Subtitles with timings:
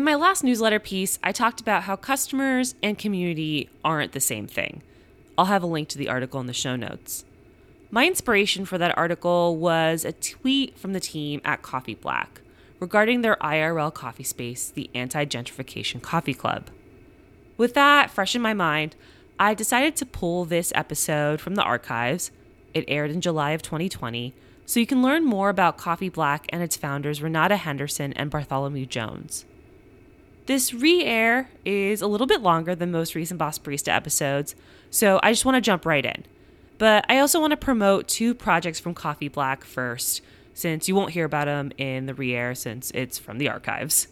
[0.00, 4.46] In my last newsletter piece, I talked about how customers and community aren't the same
[4.46, 4.80] thing.
[5.36, 7.26] I'll have a link to the article in the show notes.
[7.90, 12.40] My inspiration for that article was a tweet from the team at Coffee Black
[12.78, 16.70] regarding their IRL coffee space, the Anti Gentrification Coffee Club.
[17.58, 18.96] With that fresh in my mind,
[19.38, 22.30] I decided to pull this episode from the archives.
[22.72, 24.32] It aired in July of 2020,
[24.64, 28.86] so you can learn more about Coffee Black and its founders, Renata Henderson and Bartholomew
[28.86, 29.44] Jones.
[30.50, 34.56] This re air is a little bit longer than most recent Boss Barista episodes,
[34.90, 36.24] so I just want to jump right in.
[36.76, 41.12] But I also want to promote two projects from Coffee Black first, since you won't
[41.12, 44.08] hear about them in the re air since it's from the archives.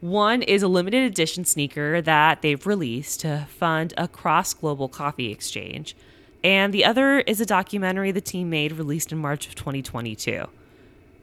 [0.00, 5.32] One is a limited edition sneaker that they've released to fund a cross global coffee
[5.32, 5.96] exchange.
[6.44, 10.48] And the other is a documentary the team made released in March of 2022.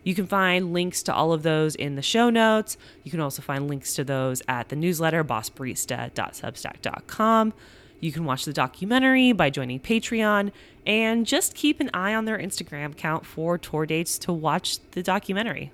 [0.05, 2.77] You can find links to all of those in the show notes.
[3.03, 7.53] You can also find links to those at the newsletter, bossbarista.substack.com.
[7.99, 10.51] You can watch the documentary by joining Patreon
[10.85, 15.01] and just keep an eye on their Instagram account for tour dates to watch the
[15.01, 15.71] documentary.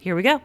[0.00, 0.40] Here we go.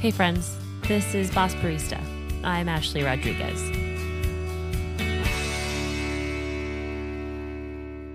[0.00, 2.00] Hey, friends, this is Boss Barista.
[2.42, 3.60] I'm Ashley Rodriguez.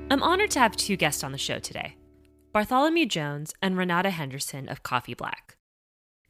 [0.10, 1.96] I'm honored to have two guests on the show today
[2.52, 5.58] Bartholomew Jones and Renata Henderson of Coffee Black.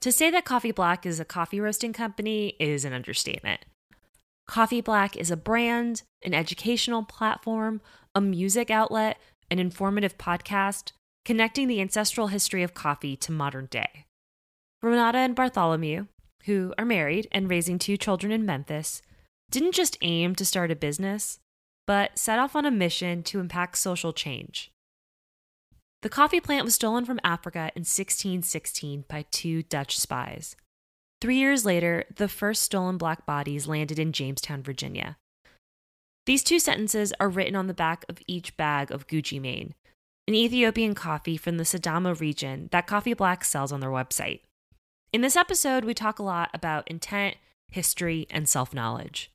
[0.02, 3.62] To say that Coffee Black is a coffee roasting company is an understatement.
[4.46, 7.80] Coffee Black is a brand, an educational platform,
[8.14, 9.18] a music outlet,
[9.50, 10.92] an informative podcast,
[11.24, 14.06] connecting the ancestral history of coffee to modern day.
[14.84, 16.08] Renata and Bartholomew,
[16.46, 19.02] who are married and raising two children in Memphis,
[19.52, 21.40] didn't just aim to start a business,
[21.88, 24.72] but set off on a mission to impact social change.
[26.02, 30.56] The coffee plant was stolen from Africa in 1616 by two Dutch spies.
[31.22, 35.18] Three years later, the first stolen black bodies landed in Jamestown, Virginia.
[36.26, 39.74] These two sentences are written on the back of each bag of Gucci Mane,
[40.28, 44.42] an Ethiopian coffee from the Sidamo region that Coffee Black sells on their website.
[45.14, 47.38] In this episode, we talk a lot about intent,
[47.70, 49.32] history, and self knowledge.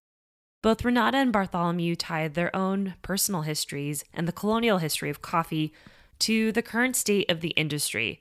[0.62, 5.72] Both Renata and Bartholomew tied their own personal histories and the colonial history of coffee
[6.20, 8.20] to the current state of the industry,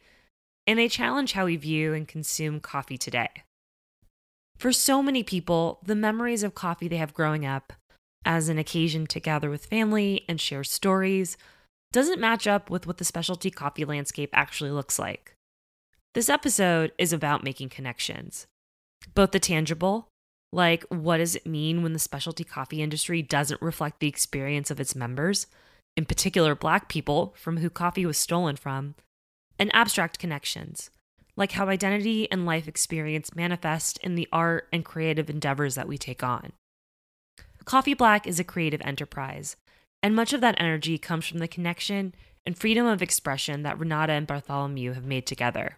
[0.65, 3.29] and they challenge how we view and consume coffee today.
[4.57, 7.73] For so many people, the memories of coffee they have growing up
[8.25, 11.37] as an occasion to gather with family and share stories
[11.91, 15.33] doesn't match up with what the specialty coffee landscape actually looks like.
[16.15, 18.47] This episode is about making connections,
[19.13, 20.07] both the tangible,
[20.51, 24.79] like what does it mean when the specialty coffee industry doesn't reflect the experience of
[24.79, 25.45] its members,
[25.95, 28.95] in particular black people from who coffee was stolen from,
[29.59, 30.89] and abstract connections,
[31.35, 35.99] like how identity and life experience manifest in the art and creative endeavors that we
[35.99, 36.53] take on.
[37.65, 39.57] Coffee Black is a creative enterprise,
[40.01, 42.15] and much of that energy comes from the connection
[42.47, 45.77] and freedom of expression that Renata and Bartholomew have made together.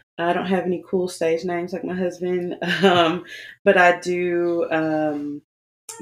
[0.21, 3.25] I don't have any cool stage names like my husband, um,
[3.63, 4.67] but I do.
[4.71, 5.41] Um,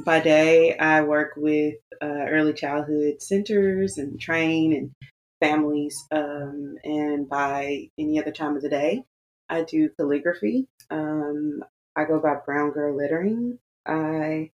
[0.06, 4.92] by day, I work with uh, early childhood centers and train and
[5.40, 9.04] families, um, and by any other time of the day,
[9.50, 10.68] I do calligraphy.
[10.90, 11.64] Um,
[11.96, 13.60] I go by Brown Girl Lettering.
[13.86, 14.52] I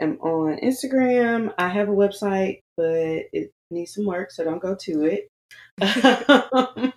[0.00, 1.52] am on Instagram.
[1.58, 5.30] I have a website, but it needs some work, so don't go to it.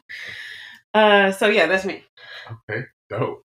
[0.93, 2.03] uh, so yeah, that's me.
[2.69, 2.83] Okay.
[3.09, 3.41] Dope.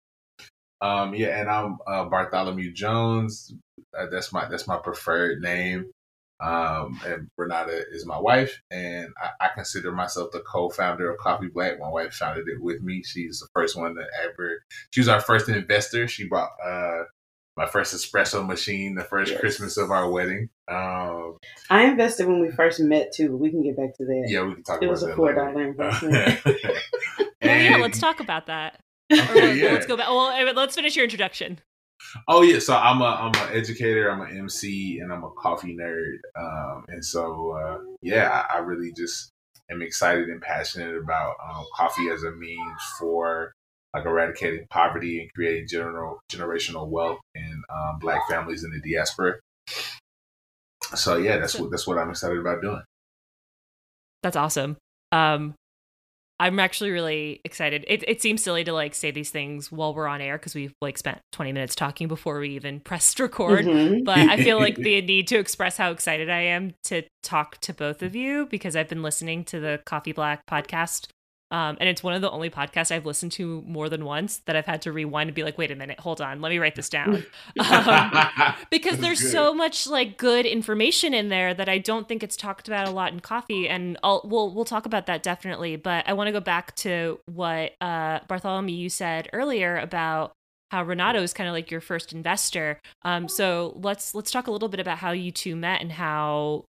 [0.80, 3.54] Um, yeah, and I'm uh, Bartholomew Jones.
[3.98, 5.90] Uh, that's my that's my preferred name.
[6.38, 11.48] Um, and Renata is my wife, and I, I consider myself the co-founder of Coffee
[11.48, 11.80] Black.
[11.80, 13.02] My wife founded it with me.
[13.02, 14.60] She's the first one that ever.
[14.90, 16.06] She was our first investor.
[16.08, 17.04] She bought uh,
[17.56, 19.40] my first espresso machine the first Yes.
[19.40, 20.50] Christmas of our wedding.
[20.68, 21.38] Um,
[21.70, 23.30] I invested when we first met too.
[23.30, 24.26] but We can get back to that.
[24.28, 25.38] yeah, we can talk It about was a that four later.
[25.40, 26.40] dollar investment.
[27.42, 28.80] Yeah, And- let's talk about that.
[29.12, 29.72] Okay, yeah.
[29.72, 30.08] let's go back.
[30.08, 31.60] Well, let's finish your introduction.
[32.28, 35.76] Oh yeah, so I'm a I'm an educator, I'm an MC, and I'm a coffee
[35.76, 36.18] nerd.
[36.38, 39.30] Um, and so uh, yeah, I, I, really just
[39.70, 43.52] am excited and passionate about um, coffee as a means for
[43.94, 49.34] like eradicating poverty and creating general generational wealth in um, Black families in the diaspora.
[50.94, 52.82] So yeah, that's what that's what I'm excited about doing.
[54.22, 54.76] That's awesome.
[55.12, 55.54] Um,
[56.38, 57.84] I'm actually really excited.
[57.88, 60.74] It, it seems silly to like say these things while we're on air because we've
[60.82, 63.64] like spent 20 minutes talking before we even pressed record.
[63.64, 64.04] Mm-hmm.
[64.04, 67.72] But I feel like the need to express how excited I am to talk to
[67.72, 71.08] both of you because I've been listening to the Coffee Black podcast
[71.50, 74.56] um, and it's one of the only podcasts I've listened to more than once that
[74.56, 76.74] I've had to rewind and be like, wait a minute, hold on, let me write
[76.74, 77.24] this down.
[77.58, 78.12] Um,
[78.70, 79.32] because there's good.
[79.32, 82.90] so much like good information in there that I don't think it's talked about a
[82.90, 83.68] lot in coffee.
[83.68, 85.76] And I'll, we'll, we'll talk about that definitely.
[85.76, 90.32] But I want to go back to what uh, Bartholomew you said earlier about
[90.70, 92.80] how Renata is kind of like your first investor.
[93.02, 96.64] Um, so let's let's talk a little bit about how you two met and how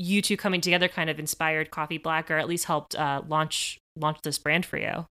[0.00, 3.78] you two coming together kind of inspired Coffee Black, or at least helped uh, launch
[3.96, 5.06] launch this brand for you.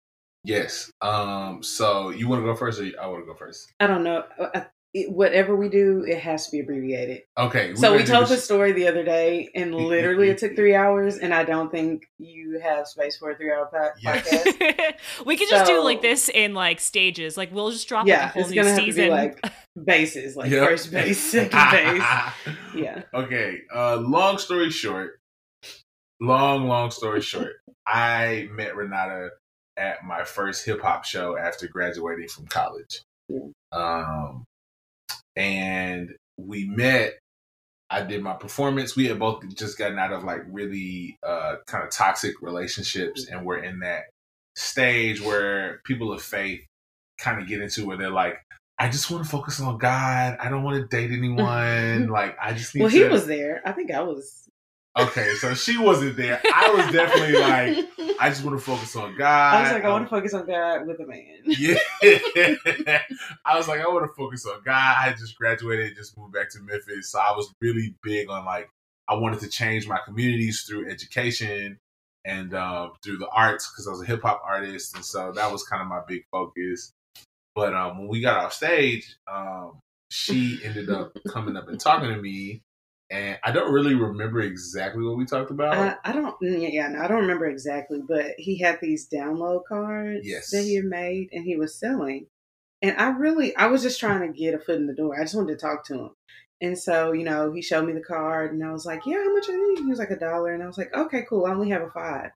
[0.43, 0.89] Yes.
[1.01, 1.61] Um.
[1.61, 3.71] So you want to go first, or I want to go first?
[3.79, 4.23] I don't know.
[4.39, 7.23] I, whatever we do, it has to be abbreviated.
[7.37, 7.75] Okay.
[7.75, 11.33] So we told the story the other day, and literally it took three hours, and
[11.33, 14.25] I don't think you have space for a three-hour podcast.
[14.31, 14.93] Yes.
[15.25, 17.37] we could so, just do like this in like stages.
[17.37, 19.09] Like we'll just drop yeah, like a whole new season.
[19.09, 19.39] like
[19.83, 20.67] bases, like yep.
[20.67, 22.03] first base, second base.
[22.75, 23.03] Yeah.
[23.13, 23.59] Okay.
[23.73, 25.19] Uh, long story short.
[26.19, 27.53] Long, long story short.
[27.85, 29.29] I met Renata
[29.77, 33.01] at my first hip hop show after graduating from college.
[33.29, 33.47] Yeah.
[33.71, 34.46] Um,
[35.37, 37.13] and we met.
[37.89, 38.97] I did my performance.
[38.97, 43.45] We had both just gotten out of like really uh, kind of toxic relationships, and
[43.45, 44.03] we're in that
[44.57, 46.65] stage where people of faith
[47.17, 48.39] kind of get into where they're like,
[48.77, 50.37] I just want to focus on God.
[50.39, 52.07] I don't want to date anyone.
[52.11, 52.81] like I just need.
[52.81, 52.97] Well, to...
[52.97, 53.61] he was there.
[53.65, 54.49] I think I was
[54.97, 56.41] Okay, so she wasn't there.
[56.43, 59.55] I was definitely like, I just want to focus on God.
[59.55, 61.37] I was like, I want to focus on God with a man.
[61.45, 62.99] Yeah.
[63.45, 64.95] I was like, I want to focus on God.
[64.97, 67.11] I just graduated, just moved back to Memphis.
[67.11, 68.69] So I was really big on like,
[69.07, 71.77] I wanted to change my communities through education
[72.25, 74.95] and um, through the arts because I was a hip hop artist.
[74.95, 76.91] And so that was kind of my big focus.
[77.53, 79.79] But um, when we got off stage, um,
[80.09, 82.61] she ended up coming up and talking to me
[83.09, 85.77] and I don't really remember exactly what we talked about.
[85.77, 90.21] Uh, I don't, yeah, no, I don't remember exactly, but he had these download cards
[90.27, 90.51] yes.
[90.51, 92.27] that he had made, and he was selling.
[92.81, 95.19] And I really, I was just trying to get a foot in the door.
[95.19, 96.09] I just wanted to talk to him.
[96.59, 99.33] And so, you know, he showed me the card, and I was like, "Yeah, how
[99.33, 101.45] much are these?" He was like a dollar, and I was like, "Okay, cool.
[101.45, 102.31] I only have a five.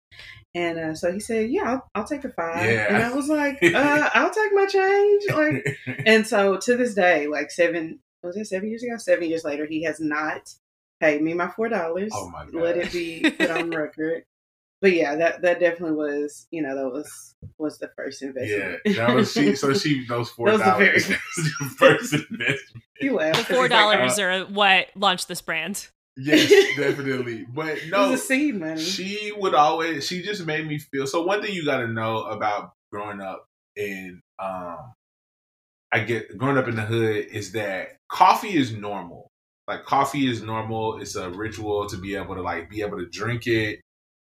[0.54, 2.70] And uh, so he said, "Yeah, I'll, I'll take the five.
[2.70, 2.94] Yeah.
[2.94, 7.28] And I was like, uh, "I'll take my change." Like, and so to this day,
[7.28, 8.98] like seven was it seven years ago?
[8.98, 10.54] Seven years later, he has not
[11.02, 12.12] paid me my four dollars.
[12.16, 12.54] Oh my god!
[12.54, 14.24] Let it be put on record.
[14.80, 18.80] But yeah, that that definitely was you know that was was the first investment.
[18.86, 19.56] Yeah, that was she.
[19.56, 21.06] So she those four dollars.
[21.78, 22.60] first investment.
[23.02, 23.48] You laughed.
[23.48, 25.88] The four dollars like, uh, are what launched this brand.
[26.18, 27.46] Yes, definitely.
[27.54, 28.82] But no, it was a seed money.
[28.82, 30.08] She would always.
[30.08, 31.08] She just made me feel.
[31.08, 34.94] So one thing you got to know about growing up in um
[35.92, 39.31] I get growing up in the hood is that coffee is normal.
[39.72, 41.00] Like coffee is normal.
[41.00, 43.80] It's a ritual to be able to like be able to drink it.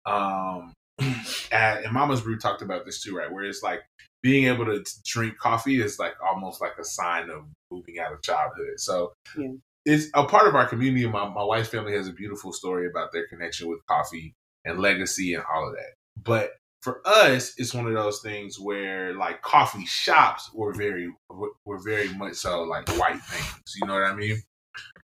[0.03, 0.73] Um,
[1.51, 3.31] and Mama's Brew talked about this too, right?
[3.31, 3.81] Where it's like
[4.23, 8.23] being able to drink coffee is like almost like a sign of moving out of
[8.23, 8.79] childhood.
[8.79, 9.51] So yeah.
[9.85, 11.05] it's a part of our community.
[11.07, 14.33] My my wife's family has a beautiful story about their connection with coffee
[14.65, 15.93] and legacy and all of that.
[16.23, 21.83] But for us, it's one of those things where like coffee shops were very were
[21.83, 23.75] very much so like white things.
[23.79, 24.41] You know what I mean?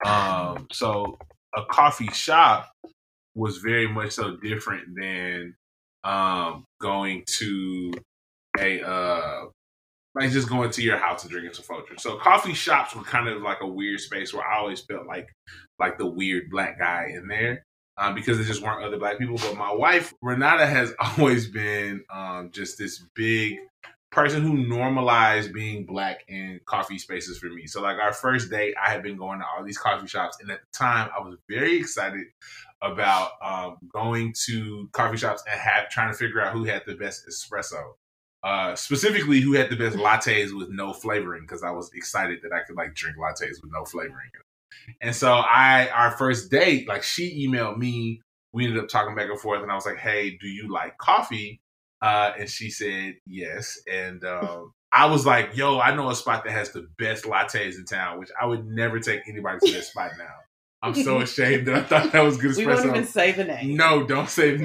[0.06, 1.18] Um, so
[1.56, 2.72] a coffee shop
[3.36, 5.56] was very much so different than
[6.04, 7.92] um going to
[8.60, 9.46] a uh
[10.16, 12.02] like just going to your house and drinking some Folgers.
[12.02, 15.30] So coffee shops were kind of like a weird space where I always felt like
[15.80, 17.66] like the weird black guy in there
[17.98, 19.38] um, because there just weren't other black people.
[19.38, 23.58] But my wife, Renata, has always been um, just this big
[24.12, 27.66] person who normalized being black in coffee spaces for me.
[27.66, 30.52] So like our first date, I had been going to all these coffee shops, and
[30.52, 32.28] at the time, I was very excited
[32.82, 36.96] about um, going to coffee shops and have trying to figure out who had the
[36.96, 37.94] best espresso.
[38.44, 41.44] Uh, specifically, who had the best lattes with no flavoring?
[41.44, 44.30] Because I was excited that I could like drink lattes with no flavoring.
[45.00, 48.22] And so I, our first date, like she emailed me.
[48.54, 50.98] We ended up talking back and forth, and I was like, "Hey, do you like
[50.98, 51.61] coffee?"
[52.02, 53.80] Uh, and she said yes.
[53.92, 57.78] And um, I was like, yo, I know a spot that has the best lattes
[57.78, 60.34] in town, which I would never take anybody to that spot now.
[60.82, 62.58] I'm so ashamed that I thought that was good espresso.
[62.58, 63.78] We won't even say the name.
[63.78, 64.64] no, don't say the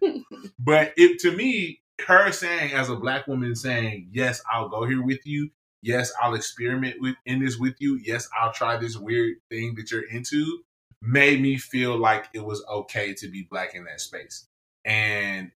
[0.00, 0.24] name.
[0.58, 5.02] but it to me, her saying as a black woman saying, Yes, I'll go here
[5.02, 5.50] with you.
[5.80, 8.00] Yes, I'll experiment with in this with you.
[8.02, 10.60] Yes, I'll try this weird thing that you're into,
[11.02, 14.46] made me feel like it was okay to be black in that space.
[14.84, 15.50] And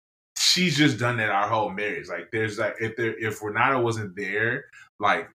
[0.49, 2.09] she's just done that our whole marriage.
[2.09, 4.65] Like there's like if there if Renata wasn't there,
[4.99, 5.29] like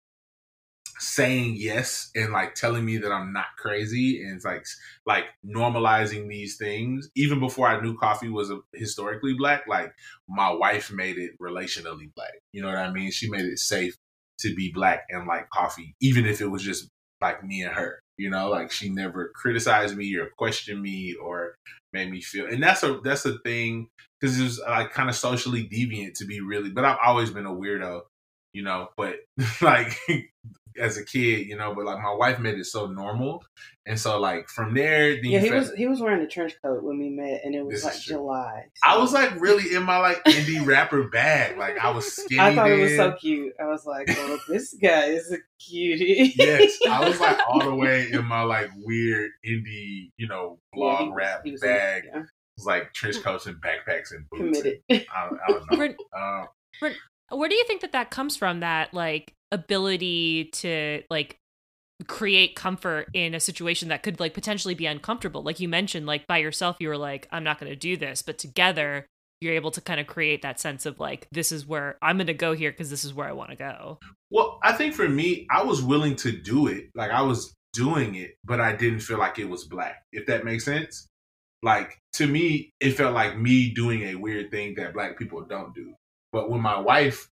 [1.00, 4.66] saying yes and like telling me that I'm not crazy and it's like
[5.06, 9.92] like normalizing these things even before I knew coffee was a, historically black like
[10.30, 12.34] my wife made it relationally black.
[12.54, 13.12] You know what I mean?
[13.12, 13.98] She made it safe
[14.40, 16.88] to be black and like coffee even if it was just
[17.22, 21.56] like me and her you know like she never criticized me or questioned me or
[21.94, 23.88] made me feel and that's a that's a thing
[24.20, 27.46] because it was like kind of socially deviant to be really but I've always been
[27.46, 28.02] a weirdo
[28.54, 29.16] you know but
[29.62, 30.00] like
[30.80, 33.44] as a kid you know but like my wife made it so normal
[33.86, 36.54] and so like from there then Yeah, he fa- was he was wearing a trench
[36.64, 38.16] coat when we met, and it was like is true.
[38.16, 38.64] July.
[38.84, 42.56] I was like really in my like indie rapper bag like I was skinny I
[42.56, 43.54] thought it was so cute.
[43.60, 47.76] I was like, "Well, this guy is a cutie." yes, I was like all the
[47.76, 52.04] way in my like weird indie, you know, Yeah, blog he rap he was bag.
[52.12, 52.26] yeah, It
[52.58, 54.58] was like trench coats and backpacks and boots.
[54.60, 54.80] committed.
[54.90, 55.96] And, I, I don't know.
[56.18, 56.94] Um,
[57.30, 61.38] where do you think that that comes from that like ability to like
[62.08, 66.28] create comfort in a situation that could like potentially be uncomfortable like you mentioned like
[66.28, 69.06] by yourself you were like i'm not going to do this but together
[69.40, 72.28] you're able to kind of create that sense of like this is where i'm going
[72.28, 74.00] to go here because this is where i want to go
[74.34, 76.90] well, I think for me, I was willing to do it.
[76.96, 80.02] Like I was doing it, but I didn't feel like it was black.
[80.12, 81.08] If that makes sense.
[81.62, 85.74] Like to me, it felt like me doing a weird thing that black people don't
[85.76, 85.94] do.
[86.34, 87.30] But when my wife,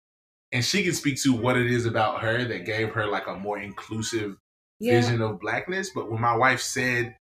[0.52, 3.35] and she can speak to what it is about her that gave her like a
[3.35, 4.37] more inclusive
[4.78, 5.90] Yeah, vision of blackness.
[5.92, 7.16] But when my wife said,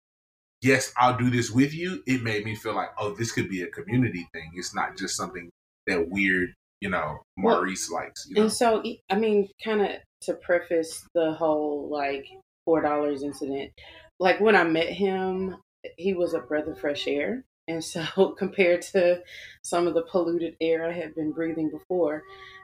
[0.60, 3.62] Yes, I'll do this with you, it made me feel like, oh, this could be
[3.62, 4.50] a community thing.
[4.56, 5.50] It's not just something
[5.86, 8.26] that weird, you know, Well, Maurice likes.
[8.28, 8.42] You know?
[8.42, 9.90] and so I mean, kind of
[10.22, 12.26] to preface the whole like
[12.64, 13.72] four dollars incident.
[14.18, 15.56] Like when I met him,
[15.96, 19.22] he was a breath of fresh air, and so compared to
[19.62, 22.22] some of the polluted air I had been breathing before,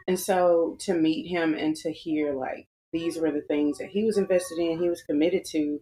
[0.08, 4.04] and so to meet him and to hear like these were the things that he
[4.04, 5.80] was invested in, he was committed to,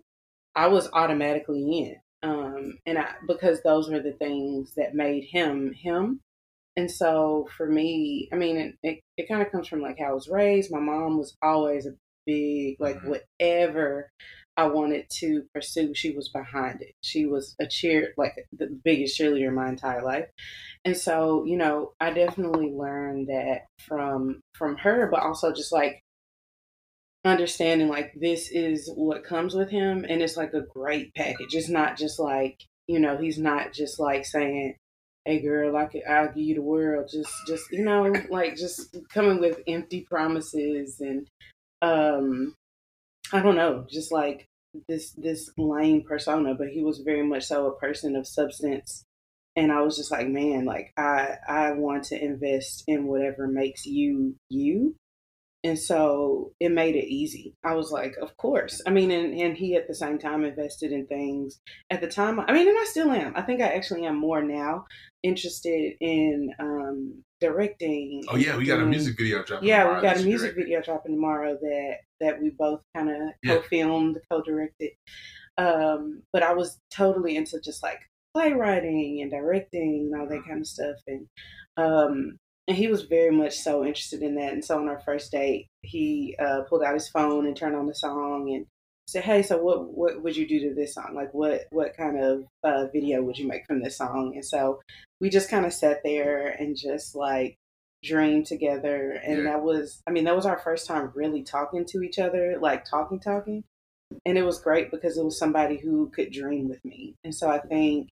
[0.54, 1.96] I was automatically in.
[2.22, 6.20] Um, and I because those were the things that made him him.
[6.76, 10.06] And so for me, I mean, it, it, it kind of comes from like how
[10.06, 10.70] I was raised.
[10.72, 13.08] My mom was always a big, like, Mhm.
[13.40, 14.10] whatever
[14.56, 16.92] I wanted to pursue, she was behind it.
[17.02, 20.26] She was a cheer, like the biggest cheerleader in my entire life.
[20.84, 26.02] And so, you know, I definitely learned that from from her, but also just like
[27.24, 31.54] understanding like this is what comes with him and it's like a great package.
[31.54, 34.76] It's not just like, you know, he's not just like saying,
[35.24, 37.08] Hey girl, I could I'll give you the world.
[37.10, 41.28] Just just you know, like just coming with empty promises and
[41.80, 42.54] um
[43.32, 44.48] I don't know, just like
[44.88, 49.04] this this lame persona, but he was very much so a person of substance.
[49.54, 53.86] And I was just like, man, like I I want to invest in whatever makes
[53.86, 54.96] you you.
[55.64, 57.54] And so it made it easy.
[57.64, 58.82] I was like, of course.
[58.84, 62.40] I mean, and, and he at the same time invested in things at the time.
[62.40, 63.32] I mean, and I still am.
[63.36, 64.86] I think I actually am more now
[65.22, 68.24] interested in um, directing.
[68.28, 69.68] oh yeah, we got a music video dropping.
[69.68, 73.56] yeah, we got a music video dropping tomorrow that that we both kind of Yeah.
[73.56, 74.92] co-filmed, co-directed.
[75.58, 78.00] Um, but I was totally into just like
[78.34, 81.26] playwriting and directing and all that kind of stuff, and
[81.76, 82.38] um,
[82.68, 84.52] and he was very much so interested in that.
[84.52, 87.86] And so on our first date, he uh, pulled out his phone and turned on
[87.86, 88.66] the song and
[89.06, 91.12] said, "Hey, so what what would you do to this song?
[91.14, 94.80] Like, what what kind of uh, video would you make from this song?" And so
[95.20, 97.56] we just kind of sat there and just like
[98.02, 99.44] dreamed together, and Yeah.
[99.44, 102.84] that was, I mean, that was our first time really talking to each other, like
[102.84, 103.64] talking, talking,
[104.26, 107.48] and it was great because it was somebody who could dream with me, and so
[107.50, 108.08] I think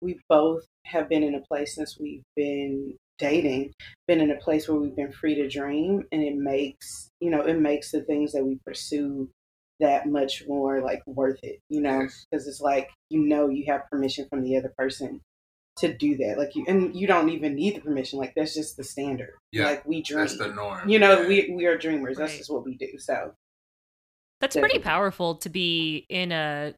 [0.00, 3.72] we both have been in a place since we've been dating
[4.08, 6.04] been in a place where we've been free to dream.
[6.10, 9.30] And it makes you know it makes the things that we pursue
[9.80, 12.00] that much more like worth it you know?
[12.02, 12.26] Yes.
[12.30, 15.20] because it's like you know you have permission from the other person
[15.76, 18.76] to do that like you and you don't even need the permission like that's just
[18.76, 20.88] the standard Yeah, like we dream That's the norm.
[20.88, 21.26] you know Yeah.
[21.28, 23.34] we we are dreamers that's just what we do so
[24.40, 26.74] That's pretty powerful to be in a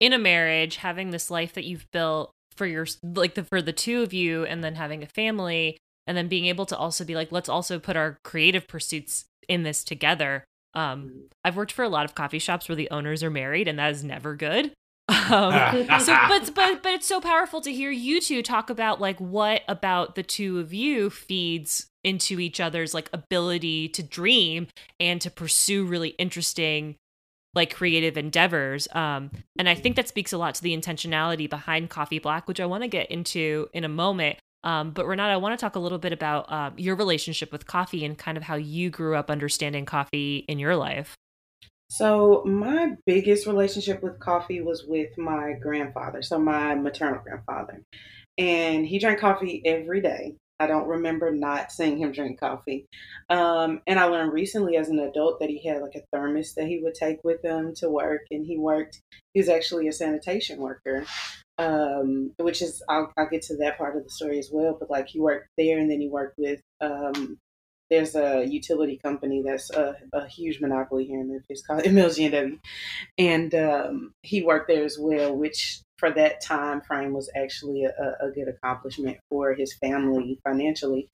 [0.00, 3.72] in a marriage, having this life that you've built for your like the for the
[3.72, 7.14] two of you, and then having a family, and then being able to also be
[7.14, 10.44] like, let's also put our creative pursuits in this together.
[10.74, 11.18] Um, Mm-hmm.
[11.44, 13.90] I've worked for a lot of coffee shops where the owners are married, and that
[13.92, 14.72] is never good.
[15.10, 19.18] Um, so, but but but it's so powerful to hear you two talk about like
[19.18, 24.66] what about the two of you feeds into each other's like ability to dream
[24.98, 26.96] and to pursue really interesting
[27.54, 28.88] like creative endeavors.
[28.92, 32.60] Um and i think that speaks a lot to the intentionality behind coffee black which
[32.60, 34.38] i want to get into in a moment.
[34.62, 37.66] Um but renata i want to talk a little bit about um, your relationship with
[37.66, 41.16] coffee and kind of how you grew up understanding coffee in your life
[41.90, 47.82] So my biggest relationship with coffee was with my grandfather, so my maternal grandfather.
[48.38, 50.36] And he drank coffee every day.
[50.60, 52.86] I don't remember not seeing him drink coffee.
[53.28, 56.68] Um, and I learned recently as an adult that he had like a thermos that
[56.68, 58.22] he would take with him to work.
[58.30, 59.00] And he worked,
[59.34, 61.04] he was actually a sanitation worker,
[61.58, 64.76] um, which is, I'll, I'll get to that part of the story as well.
[64.78, 67.38] But like he worked there and then he worked with um,
[67.90, 72.58] there's a utility company that's a, a huge monopoly here in Memphis called MLGNW,
[73.18, 78.16] and um, he worked there as well, which for that time frame was actually a,
[78.20, 81.08] a good accomplishment for his family financially.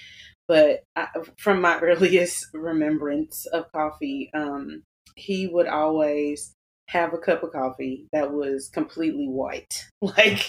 [0.49, 4.83] But I, from my earliest remembrance of coffee, um,
[5.17, 6.53] he would always
[6.89, 10.49] have a cup of coffee that was completely white, like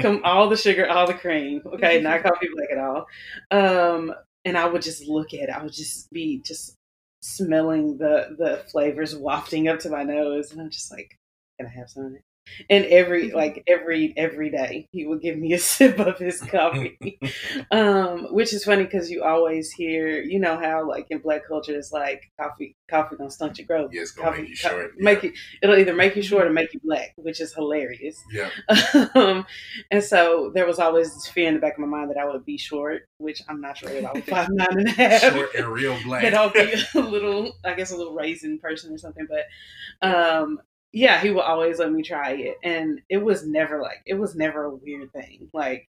[0.00, 1.62] com- all the sugar, all the cream.
[1.64, 3.06] Okay, not coffee black at all.
[3.50, 4.14] Um,
[4.44, 5.50] and I would just look at it.
[5.50, 6.74] I would just be just
[7.22, 11.18] smelling the the flavors wafting up to my nose, and I'm just like,
[11.58, 12.22] "Can I have some of it?"
[12.70, 17.18] And every like every every day, he would give me a sip of his coffee,
[17.70, 21.76] um, which is funny because you always hear, you know how like in black culture,
[21.76, 23.90] it's like coffee coffee gonna stunt your growth.
[23.92, 25.30] Yeah, coffee make you short, make yeah.
[25.30, 25.36] you.
[25.62, 28.22] It'll either make you short or make you black, which is hilarious.
[28.32, 28.50] Yeah.
[29.14, 29.46] um,
[29.90, 32.24] and so there was always this fear in the back of my mind that I
[32.24, 35.20] would be short, which I'm not sure I five nine and a half.
[35.20, 36.22] Short and real black.
[36.22, 39.26] that I'll be a little, I guess, a little raisin person or something.
[39.28, 40.60] But um,
[40.92, 44.34] yeah, he would always let me try it, and it was never like it was
[44.34, 45.48] never a weird thing.
[45.52, 45.86] Like,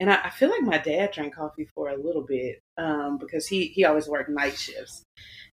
[0.00, 3.46] and I, I feel like my dad drank coffee for a little bit um, because
[3.46, 5.02] he he always worked night shifts.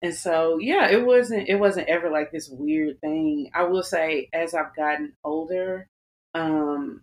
[0.02, 3.50] And so, yeah, it wasn't it wasn't ever like this weird thing.
[3.54, 5.88] I will say, as I've gotten older,
[6.34, 7.02] um,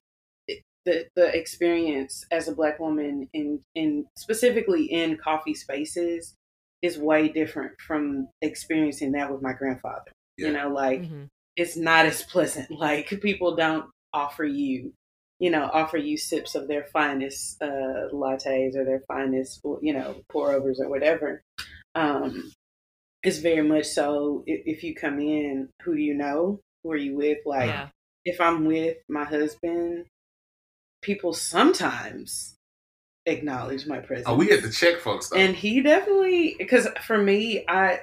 [0.48, 6.34] it- the the experience as a black woman in in specifically in coffee spaces
[6.82, 10.12] is way different from experiencing that with my grandfather.
[10.36, 10.48] Yeah.
[10.48, 11.28] You know, like Mhm.
[11.56, 12.70] It's not as pleasant.
[12.78, 14.92] Like people don't offer you,
[15.38, 20.22] you know, offer you sips of their finest uh, lattes or their finest, you know,
[20.30, 21.42] pour overs or whatever.
[21.94, 22.52] Um,
[23.22, 24.44] it's very much so.
[24.46, 26.60] If, if you come in, who do you know?
[26.82, 27.38] Who are you with?
[27.46, 27.88] Like, yeah
[28.24, 30.06] if I'm with my husband,
[31.02, 32.56] people sometimes
[33.26, 34.26] acknowledge my presence.
[34.28, 35.36] Oh, we get to check folks though.
[35.36, 38.00] and he definitely because for me, I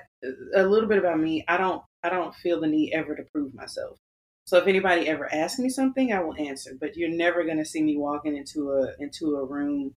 [0.55, 1.43] a little bit about me.
[1.47, 3.97] I don't I don't feel the need ever to prove myself.
[4.45, 6.71] So if anybody ever asks me something, I will answer.
[6.79, 9.93] But you're never going to see me walking into a into a room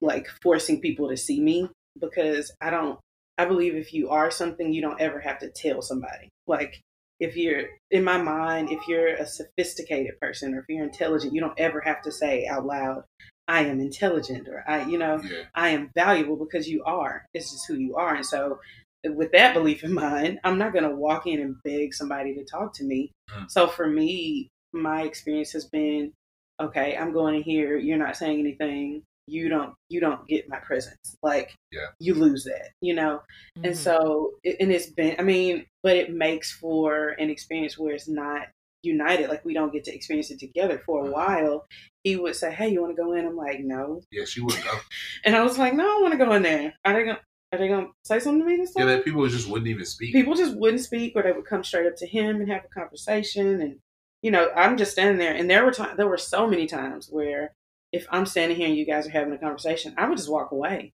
[0.00, 1.68] like forcing people to see me
[2.00, 2.98] because I don't.
[3.36, 6.28] I believe if you are something, you don't ever have to tell somebody.
[6.46, 6.80] Like
[7.20, 11.40] if you're in my mind, if you're a sophisticated person or if you're intelligent, you
[11.40, 13.04] don't ever have to say out loud,
[13.48, 15.20] "I am intelligent" or "I," you know.
[15.22, 15.44] yeah.
[15.54, 17.26] I am valuable because you are.
[17.34, 18.14] It's just who you are.
[18.14, 18.60] And so,
[19.04, 22.44] with that belief in mind, I'm not going to walk in and beg somebody to
[22.44, 23.12] talk to me.
[23.30, 23.50] Mm.
[23.50, 26.12] So, for me, my experience has been
[26.60, 29.02] okay, I'm going in here, you're not saying anything.
[29.28, 31.16] You don't, you don't get my presence.
[31.22, 31.86] Like, Yeah.
[32.00, 33.22] you lose that, you know.
[33.56, 33.76] And Mhm.
[33.76, 38.48] so, and it's been, I mean, but it makes for an experience where it's not
[38.82, 39.28] united.
[39.28, 41.12] Like, we don't get to experience it together for a Mhm.
[41.12, 41.66] while.
[42.04, 44.64] He would say, "Hey, you want to go in?" I'm like, "No," Yeah, she wouldn't
[44.64, 44.70] go.
[45.24, 46.74] and I was like, no, I want to go in there.
[46.84, 47.20] i they gonna
[47.52, 50.12] Are they gonna say something to me this Yeah, that people just wouldn't even speak.
[50.12, 52.68] People just wouldn't speak, or they would come straight up to him and have a
[52.68, 53.60] conversation.
[53.60, 53.76] And
[54.22, 57.08] you know, I'm just standing there, and there were times, there were so many times
[57.10, 57.54] where
[57.92, 60.52] if I'm standing here and you guys are having a conversation, I would just walk
[60.52, 60.92] away.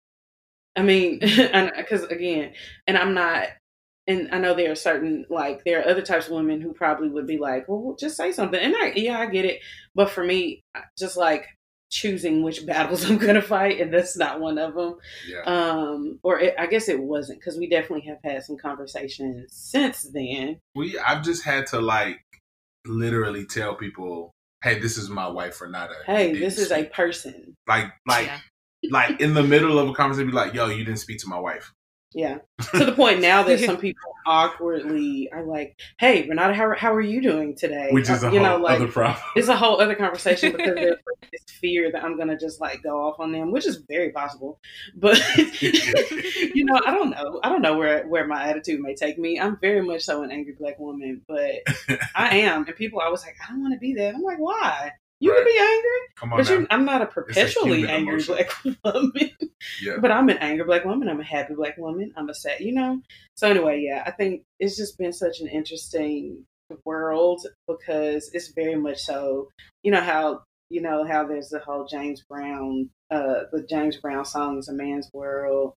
[0.75, 2.53] I mean, because uh, again,
[2.87, 3.47] and I'm not.
[4.07, 7.09] And I know there are certain like there are other types of women who probably
[7.09, 8.59] would be like, well, just say something.
[8.59, 9.61] And I, yeah, I get it.
[9.93, 10.63] But for me,
[10.97, 11.45] just like
[11.89, 14.95] choosing which battles I'm going to fight, and that's not one of them.
[15.27, 15.41] Yeah.
[15.41, 20.03] Um, or it, I guess it wasn't because we definitely have had some conversations since
[20.13, 20.59] then.
[20.75, 22.19] we I've just had to like
[22.85, 24.31] literally tell people,
[24.63, 27.55] "Hey, this is my wife Renata." Hey, You didn't this is a person.
[27.67, 28.39] like like Yeah.
[28.91, 31.39] like in the middle of a conversation, be like, "Yo, you didn't speak to my
[31.39, 31.71] wife."
[32.13, 32.39] Yeah.
[32.73, 37.01] To the point now that some people awkwardly are like, "Hey, Renata, how, how are
[37.01, 39.23] you doing today?" Which is a Uh, you whole know, like, other problem.
[39.35, 40.97] It's a whole other conversation because there's
[41.31, 44.59] this fear that I'm gonna just like go off on them, which is very possible.
[44.95, 45.19] But
[45.61, 47.39] you know, I don't know.
[47.43, 49.39] I don't know where where my attitude may take me.
[49.39, 51.63] I'm very much so an angry black woman, but
[52.15, 52.65] I am.
[52.67, 54.13] And people always like, I don't want to be that.
[54.15, 54.91] I'm like, why?
[55.21, 55.43] You Right.
[55.43, 58.35] can be angry, Come on but you, I'm not a perpetually human angry emotion.
[58.83, 59.31] black woman.
[59.81, 59.97] yeah.
[59.99, 61.09] But I'm an angry black woman.
[61.09, 62.13] I'm a happy black woman.
[62.15, 63.01] I'm a sad, you know.
[63.35, 66.45] So anyway, yeah, I think it's just been such an interesting
[66.85, 69.49] world because it's very much so.
[69.83, 74.23] You know how you know how there's the whole James Brown, uh, the James Brown
[74.23, 75.73] song is a man's world.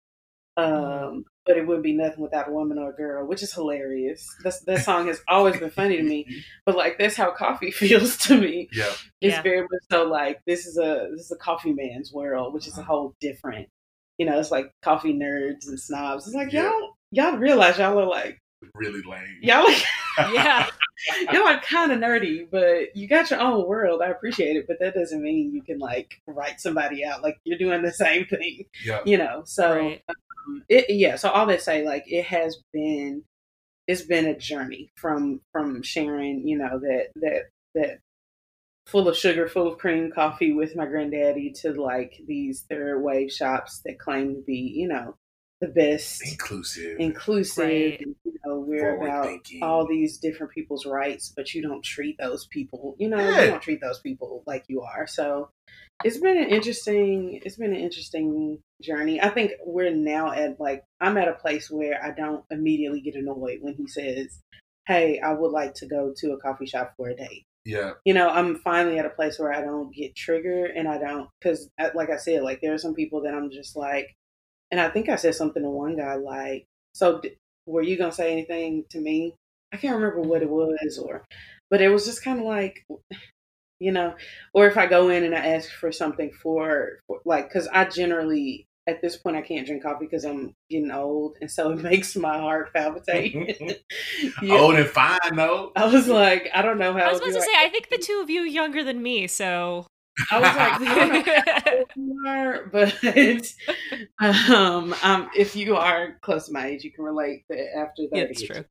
[0.56, 4.26] Um, but it wouldn't be nothing without a woman or a girl, which is hilarious.
[4.44, 6.26] That's, that song has always been funny to me.
[6.66, 8.68] But like that's how coffee feels to me.
[8.72, 8.92] Yeah.
[9.20, 9.42] It's Yeah.
[9.42, 12.78] very much so like this is a this is a coffee man's world, which is
[12.78, 13.68] a whole different.
[14.18, 16.26] You know, it's like coffee nerds and snobs.
[16.26, 16.70] It's like Yeah.
[16.70, 18.38] y'all y'all realize y'all are like
[18.74, 19.26] Really lame.
[19.42, 19.82] y'all like
[20.32, 20.66] Yeah.
[21.32, 24.02] you're like kind of nerdy, but you got your own world.
[24.02, 27.58] I appreciate it, but that doesn't mean you can like write somebody out like you're
[27.58, 28.64] doing the same thing.
[28.84, 29.00] Yeah.
[29.04, 30.02] You know, so Right.
[30.08, 31.16] um, it yeah.
[31.16, 33.24] So all that say like it has been
[33.88, 37.42] it's been a journey from from sharing you know that that
[37.74, 37.98] that
[38.86, 43.30] full of sugar, full of cream coffee with my granddaddy to like these third wave
[43.32, 45.14] shops that claim to be, you know,
[45.62, 46.96] the best, Inclusive.
[46.98, 48.00] inclusive, Right.
[48.00, 49.62] and, you know, we're Forward about thinking.
[49.62, 53.44] all these different people's rights, but you don't treat those people, you know, Yeah.
[53.44, 55.06] you don't treat those people like you are.
[55.06, 55.50] So
[56.04, 59.20] it's been an interesting, it's been an interesting journey.
[59.22, 63.14] I think we're now at like, I'm at a place where I don't immediately get
[63.14, 64.40] annoyed when he says,
[64.88, 67.92] Hey, I would like to go to a coffee shop for a date yeah.
[68.04, 71.28] you know, I'm finally at a place where I don't get triggered and I don't,
[71.40, 74.12] because uh, like I said, like there are some people that I'm just like,
[74.72, 78.10] and I think I said something to one guy like, so d- were you going
[78.10, 79.34] to say anything to me?
[79.72, 81.24] I can't remember what it was or,
[81.70, 82.84] but it was just kind of like,
[83.78, 84.14] you know,
[84.54, 87.84] or if I go in and I ask for something for, for like, because I
[87.84, 91.78] generally, at this point, I can't drink coffee because I'm getting old, and so it
[91.82, 93.60] makes my heart palpitate.
[94.42, 94.58] Yeah.
[94.58, 95.72] Old and fine though.
[95.76, 97.00] I was like, I don't know how.
[97.00, 97.46] I was old about to are.
[97.46, 99.86] say, I think the two of you are younger than me, so
[100.30, 101.32] I was like, I don't know
[101.64, 103.54] how old you are, but
[104.50, 108.16] um, um, if you are close to my age, you can relate that after that.
[108.16, 108.64] yeah, that's true.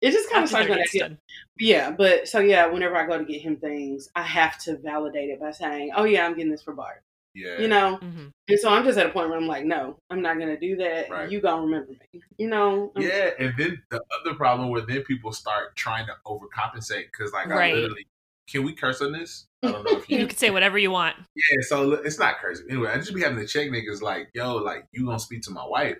[0.00, 1.18] It just kind of After starts they're when I it's get, done.
[1.58, 5.30] yeah, but so yeah, whenever I go to get him things, I have to validate
[5.30, 7.02] it by saying, "Oh yeah, I'm getting this for Bart,"
[7.34, 7.58] Yeah.
[7.58, 7.98] you know.
[8.02, 8.30] Mhm.
[8.48, 10.76] And so I'm just at a point where I'm like, "No, I'm not gonna do
[10.76, 11.08] that.
[11.08, 11.30] Right.
[11.30, 15.02] You gonna remember me, you know?" I'm- Yeah, and then the other problem where then
[15.04, 18.06] people start trying to overcompensate because, like, I literally
[18.46, 19.46] can we curse on this?
[19.64, 20.18] I don't know if you.
[20.18, 21.16] You can say whatever you want.
[21.34, 22.64] yeah, so it's not crazy.
[22.70, 25.50] Anyway, I just be having to check niggas like, yo, like you gonna speak to
[25.50, 25.98] my wife,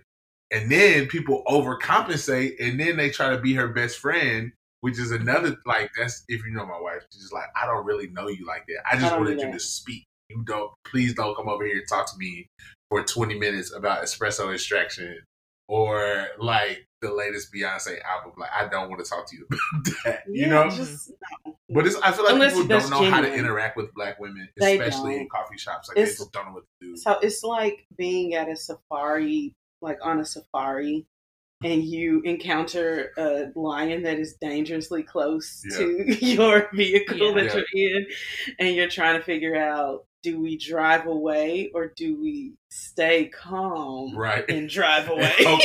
[0.51, 5.11] and then people overcompensate, and then they try to be her best friend, which is
[5.11, 8.29] another like that's if you know my wife, she's just like, I don't really know
[8.29, 8.83] you like that.
[8.91, 10.05] I I just don't wanted do you to speak.
[10.31, 12.49] You don't please don't come over here and talk to me
[12.89, 15.19] for twenty minutes about espresso extraction
[15.69, 18.33] or like the latest Beyonce album.
[18.37, 20.23] Like I don't want to talk to you about that.
[20.29, 20.69] You know?
[20.71, 21.13] just
[21.47, 21.57] no.
[21.71, 24.49] But it's, I feel like Unless people don't know how to interact with black women,
[24.61, 25.89] especially in coffee shops.
[25.89, 26.97] Like It's- they just don't know what to do.
[26.97, 31.07] So it's like being at a safari, like on a safari,
[31.65, 35.77] and you encounter a lion that is dangerously close Yeah.
[35.79, 37.33] to your vehicle Yeah.
[37.35, 37.63] that Yeah.
[37.73, 38.07] you're in,
[38.59, 44.17] and you're trying to figure out do we drive away or do we stay calm
[44.17, 44.45] right.
[44.49, 45.33] and drive away?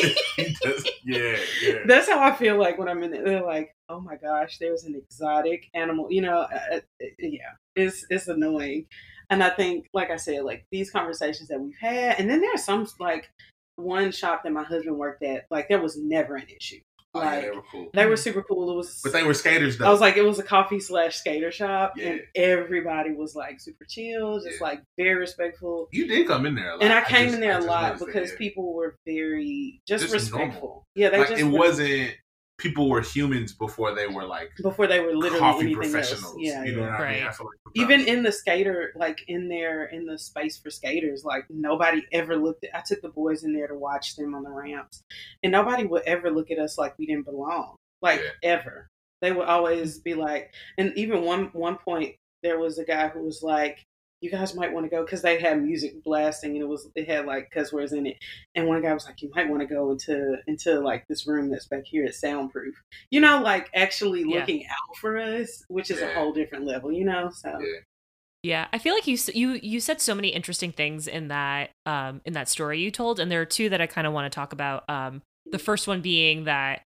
[1.04, 1.78] Yeah, yeah.
[1.88, 3.26] That's how I feel like when I'm in it.
[3.26, 6.80] They're like, "Oh my gosh, there's an exotic animal." You know, uh, uh,
[7.18, 8.86] yeah, it's it's annoying.
[9.32, 12.64] And I think, like I said, like these conversations that we've had, and then there's
[12.64, 13.32] some like
[13.78, 15.46] one shop that my husband worked at.
[15.50, 16.82] Like there was never an issue.
[17.22, 17.90] Yeah, Like they were cool.
[17.94, 18.72] they were super cool.
[18.72, 19.86] It was, But they were skaters though.
[19.88, 23.86] I was like, it was a coffee slash skater shop, and everybody was like super
[23.86, 24.68] chill, just Yeah.
[24.68, 25.88] like very respectful.
[25.92, 26.84] you did come in there a lot.
[26.84, 28.38] And I came just- in there I a lot that, because yeah.
[28.38, 30.40] people were very just, Just respectful.
[30.50, 30.88] normal.
[30.96, 32.12] Yeah, they like just it were- wasn't
[32.60, 36.24] people were humans before they were like before they were literally coffee anything professionals.
[36.26, 36.36] else.
[36.38, 36.92] Yeah, you know yeah.
[37.00, 37.24] what I mean?
[37.24, 41.24] I feel like Even in the skater, like in there, in the space for skaters,
[41.24, 42.76] like nobody ever looked at.
[42.76, 45.02] I took the boys in there to watch them on the ramps,
[45.42, 48.52] and nobody would ever look at us like we didn't belong, like Yeah.
[48.52, 48.88] ever.
[49.22, 53.22] They would always be like, and even one one point there was a guy who
[53.24, 53.84] was like,
[54.22, 57.04] "You guys might want to go," because they had music blasting and it was they
[57.06, 58.18] had like cuss words in it,
[58.56, 61.50] and one guy was like, "You might want to go into into like this room
[61.50, 62.06] that's back here.
[62.06, 62.76] It's soundproof."
[63.12, 64.40] You know, like actually Yeah.
[64.40, 66.92] looking out for us, which is a whole different level.
[66.92, 67.80] You know, so Yeah.
[68.42, 72.22] Yeah, I feel like you you you said so many interesting things in that um
[72.26, 74.36] in that story you told, and there are two that I kind of want to
[74.36, 74.90] talk about.
[74.90, 76.84] Um, the first one being that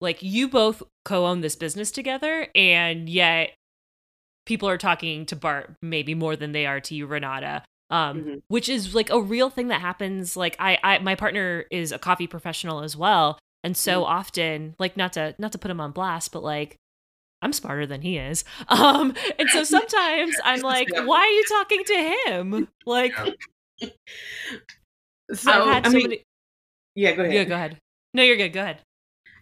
[0.00, 3.52] like you both co-own this business together, and yet
[4.46, 7.62] people are talking to Bart maybe more than they are to you, Renata.
[7.90, 8.34] Um, mm-hmm.
[8.48, 10.36] which is like a real thing that happens.
[10.36, 14.12] Like I, I, my partner is a coffee professional as well, and so mm-hmm.
[14.12, 16.78] often, like not to not to put him on blast, but like
[17.44, 18.44] I'm smarter than he is.
[18.68, 22.68] Um, and so sometimes I'm like, why are you talking to him?
[22.86, 23.14] Like,
[25.32, 26.16] so i mean,
[26.94, 27.34] yeah, go ahead.
[27.34, 27.78] Yeah, go ahead.
[28.12, 28.52] No, you're good.
[28.52, 28.82] Go ahead.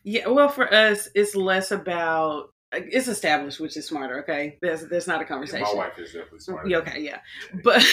[0.04, 4.20] Yeah, well, for us, it's less about it's established which is smarter.
[4.20, 5.66] Okay, there's there's not a conversation.
[5.66, 6.68] Yeah, my wife is definitely smarter.
[6.68, 7.20] Yeah, okay, yeah,
[7.62, 7.84] but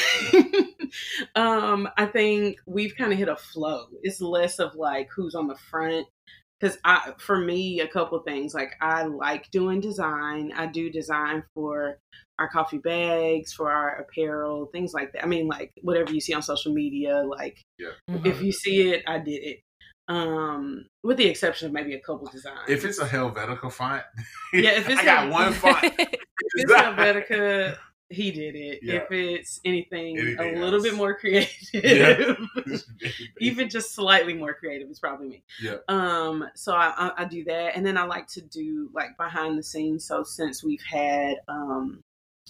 [1.35, 3.87] um, I think we've kind of hit a flow.
[4.01, 6.07] It's less of like who's on the front
[6.59, 10.51] because I, for me, a couple things like I like doing design.
[10.55, 11.99] I do design for
[12.37, 15.23] our coffee bags, for our apparel, things like that.
[15.23, 17.89] I mean, like whatever you see on social media, like yeah.
[18.09, 18.25] mm-hmm.
[18.25, 19.59] if you see it, I did it.
[20.09, 22.67] Um, with the exception of maybe a couple designs.
[22.67, 24.01] If it's a Helvetica font,
[24.51, 25.83] yeah, if it's I got one font.
[25.83, 26.19] if
[26.55, 27.77] it's Helvetica,
[28.09, 28.79] he did it.
[28.81, 28.95] Yeah.
[28.95, 30.83] If it's anything, anything a little else.
[30.83, 32.33] bit more creative, yeah.
[33.39, 35.43] even just slightly more creative, it's probably me.
[35.61, 35.77] Yeah.
[35.87, 36.49] Um.
[36.55, 39.63] So I, I, I do that, and then I like to do like behind the
[39.63, 40.05] scenes.
[40.05, 42.03] So since we've had um,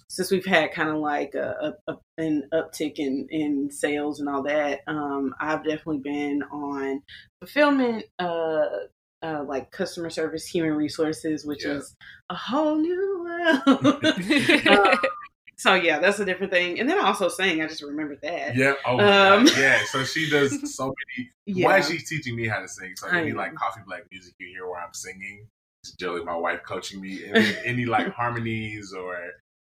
[0.09, 4.43] since we've had kind of like a, a, an uptick in in sales and all
[4.43, 7.01] that, um, I've definitely been on
[7.41, 8.05] fulfillment.
[8.17, 8.65] Uh,
[9.21, 11.73] uh, like customer service, human resources, which yeah.
[11.73, 11.95] is
[12.29, 13.99] a whole new world.
[14.03, 14.95] uh,
[15.57, 16.79] so yeah, that's a different thing.
[16.79, 18.55] And then also sing, I just remembered that.
[18.55, 18.75] Yeah.
[18.85, 19.83] Oh um, yeah.
[19.87, 20.85] So she does so
[21.17, 21.29] many.
[21.45, 21.65] Yeah.
[21.65, 22.93] Why she's teaching me how to sing?
[22.95, 25.47] So any like coffee black music you hear where I'm singing,
[25.83, 27.25] it's Joey, my wife, coaching me.
[27.25, 29.17] Any, any like harmonies or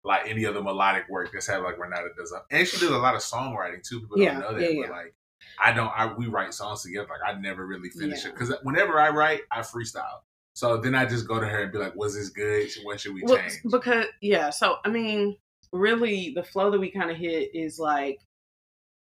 [0.03, 2.33] like any other melodic work that's had like Renata does.
[2.33, 2.45] Up.
[2.51, 4.01] And she does a lot of songwriting too.
[4.01, 5.15] People yeah, don't know that, yeah, but like
[5.59, 5.91] I don't.
[5.95, 7.07] I we write songs together.
[7.09, 10.21] Like I never really finish it because whenever I write, I freestyle.
[10.55, 12.69] So then I just go to her and be like, "Was this good?
[12.83, 15.37] What should we well, change?" Because yeah, so I mean,
[15.71, 18.19] really the flow that we kind of hit is like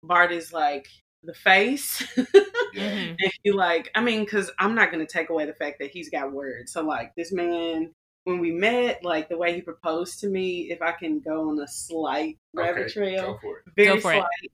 [0.02, 0.88] Bart is like
[1.22, 2.02] the face.
[2.16, 2.78] Mm-hmm.
[3.20, 5.90] and he like, I mean, because I'm not going to take away the fact that
[5.90, 6.72] he's got words.
[6.72, 7.92] So like this man,
[8.26, 11.60] when we met, like the way he proposed to me, if I can go on
[11.60, 13.38] a slight rabbit okay, trail,
[13.76, 14.24] very slight.
[14.42, 14.50] It.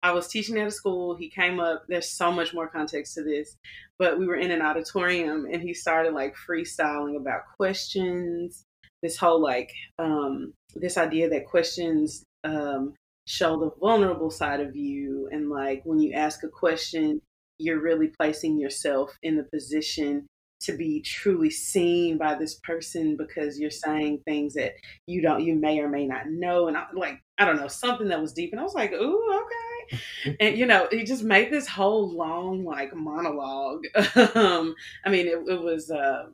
[0.00, 1.16] I was teaching at a school.
[1.16, 1.82] He came up.
[1.88, 3.56] There's so much more context to this,
[3.98, 8.62] but we were in an auditorium, and he started like freestyling about questions.
[9.02, 12.94] This whole like um, this idea that questions um,
[13.26, 17.20] show the vulnerable side of you and like when you ask a question
[17.58, 20.26] you're really placing yourself in the position
[20.60, 24.72] to be truly seen by this person because you're saying things that
[25.06, 28.08] you don't you may or may not know and I, like i don't know something
[28.08, 31.52] that was deep and i was like ooh okay and you know he just made
[31.52, 33.84] this whole long like monologue
[34.34, 36.26] um i mean it, it was uh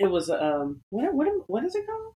[0.00, 2.14] it was um what what what is it called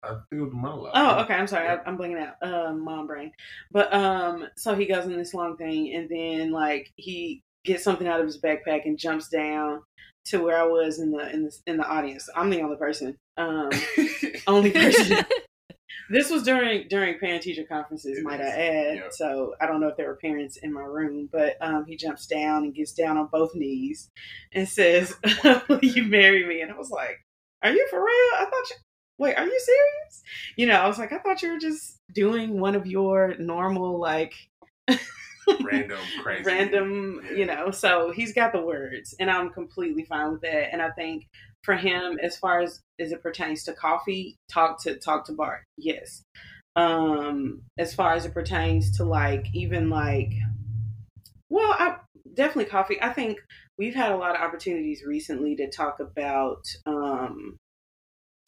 [0.00, 0.92] I think it was monologue.
[0.94, 1.34] Oh, okay.
[1.34, 1.66] I'm sorry.
[1.66, 1.78] Yeah.
[1.84, 2.36] I, am blanking out.
[2.40, 3.32] Um, mom brain.
[3.72, 8.06] But um, so he goes in this long thing, and then like he gets something
[8.06, 9.82] out of his backpack and jumps down
[10.28, 12.28] to where I was in the in the in the audience.
[12.34, 13.16] I'm the only person.
[13.36, 13.70] Um,
[14.46, 15.24] only person.
[16.10, 18.46] this was during during parent teacher conferences, it might is.
[18.46, 18.94] I add.
[18.96, 19.12] Yep.
[19.12, 22.26] So I don't know if there were parents in my room, but um, he jumps
[22.26, 24.10] down and gets down on both knees
[24.52, 25.14] and says,
[25.68, 27.18] "Will you marry me?" And I was like,
[27.62, 28.30] "Are you for real?
[28.34, 28.76] I thought you."
[29.18, 30.22] wait, are you serious?
[30.56, 34.00] You know, I was like, I thought you were just doing one of your normal,
[34.00, 34.32] like,
[35.62, 37.36] random, crazy, random, yeah.
[37.36, 37.70] you know.
[37.70, 40.72] So he's got the words, and I'm completely fine with that.
[40.72, 41.26] And I think
[41.62, 45.64] for him, as far as as it pertains to coffee, talk to talk to Bart,
[45.76, 46.22] yes.
[46.76, 50.32] Um, as far as it pertains to like even like,
[51.48, 51.96] well, I
[52.34, 53.02] definitely coffee.
[53.02, 53.38] I think
[53.78, 57.56] we've had a lot of opportunities recently to talk about um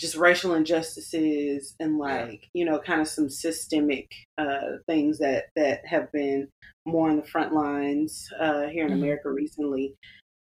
[0.01, 5.87] just racial injustices and like you know kind of some systemic uh, things that that
[5.87, 6.49] have been
[6.87, 9.03] more on the front lines uh, here in mm-hmm.
[9.03, 9.95] America recently.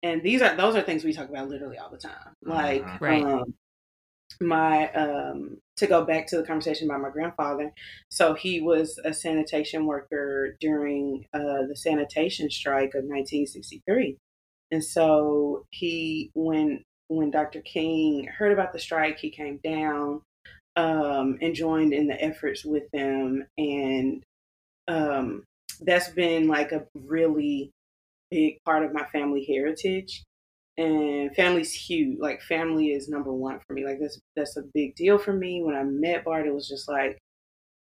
[0.02, 2.34] And these are those are things we talk about literally all the time.
[2.44, 3.04] Like mm-hmm.
[3.04, 3.24] right.
[3.24, 3.54] um,
[4.42, 7.72] my um, to go back to the conversation about my grandfather.
[8.10, 14.18] So he was a sanitation worker during uh, the sanitation strike of 1963.
[14.70, 17.60] And so he, when when Dr.
[17.60, 20.22] King heard about the strike, he came down
[20.76, 23.46] um, and joined in the efforts with them.
[23.56, 24.22] And
[24.88, 25.44] um,
[25.80, 27.70] that's been like a really
[28.30, 30.24] big part of my family heritage.
[30.78, 32.18] And family's huge.
[32.18, 33.86] Like family is number one for me.
[33.86, 35.62] Like that's that's a big deal for me.
[35.62, 37.18] When I met Bart, it was just like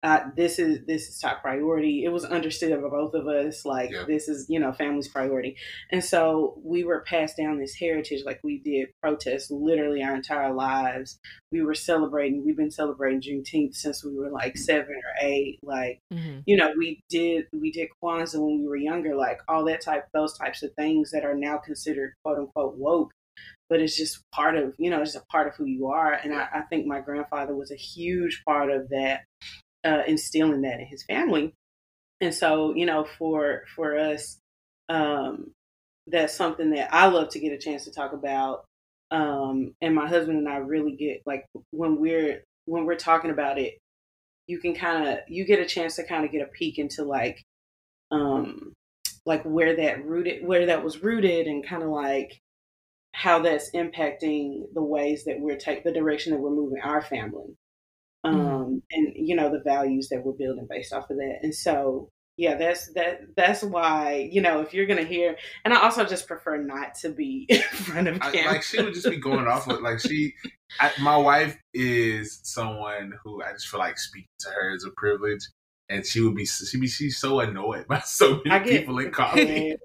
[0.01, 2.05] uh, this is this is top priority.
[2.05, 4.05] It was understood by both of us, like Yeah.
[4.07, 5.57] this is you know family's priority,
[5.91, 8.23] and so we were passed down this heritage.
[8.25, 11.19] Like we did protests literally our entire lives.
[11.51, 12.45] We were celebrating.
[12.45, 15.59] We've been celebrating Juneteenth since we were like seven or eight.
[15.63, 16.43] Like Mhm.
[16.45, 20.05] you know, we did we did Kwanzaa when we were younger, like all that type,
[20.13, 23.11] those types of things that are now considered quote unquote woke,
[23.69, 26.13] but it's just part of you know, it's just a part of who you are.
[26.13, 29.25] And I, I think my grandfather was a huge part of that,
[29.85, 31.53] uh, instilling that in his family.
[32.21, 34.39] And so, you know, for for us,
[34.89, 35.51] um,
[36.07, 38.65] that's something that I love to get a chance to talk about.
[39.11, 43.57] Um, and my husband and I really get like when we're when we're talking about
[43.57, 43.77] it,
[44.47, 47.03] you can kind of you get a chance to kind of get a peek into
[47.03, 47.43] like
[48.11, 48.73] um
[49.25, 52.39] like where that rooted where that was rooted and kind of like
[53.13, 57.55] how that's impacting the ways that we're take the direction that we're moving our family
[58.29, 58.81] um Mhm.
[58.91, 62.55] and you know the values that we're building based off of that and so yeah
[62.55, 66.57] that's that that's why you know if you're gonna hear and i also just prefer
[66.57, 69.67] not to be in front of I, camera like she would just be going off
[69.67, 70.33] with like she.
[70.79, 74.91] I, my wife is someone who I just feel like speaking to her is a
[74.95, 75.41] privilege,
[75.89, 79.09] and she would be she be she's so annoyed by so many get people in
[79.21, 79.75] coffee.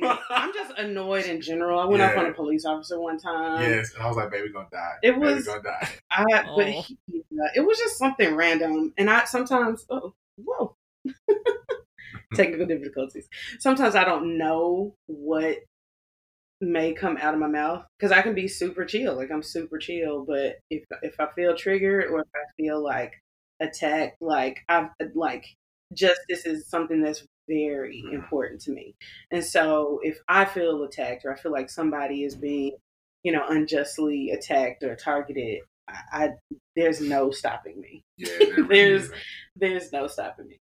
[0.00, 1.78] Very- I'm just annoyed in general.
[1.80, 3.62] I went up on a police officer one time.
[3.62, 4.94] yes, and I was like, "Baby, gonna die.
[5.02, 6.56] It Baby was- gonna die." I Oh.
[6.56, 10.74] but he, uh, it was just something random, and I sometimes oh whoa
[12.34, 13.28] technical difficulties.
[13.58, 15.58] Sometimes I don't know what
[16.60, 19.78] may come out of my mouth because I can be super chill, like I'm super
[19.78, 23.12] chill, but if if I feel triggered or if I feel like
[23.60, 25.44] attacked, like I've like
[25.92, 28.14] just this is something that's very Mhm.
[28.14, 28.94] important to me,
[29.30, 32.76] and so if I feel attacked or I feel like somebody is being
[33.24, 36.28] you know unjustly attacked or targeted, I, I
[36.76, 38.02] there's no stopping me.
[38.16, 38.28] Yeah,
[38.68, 39.12] There's- is.
[39.56, 40.58] There's no stopping me.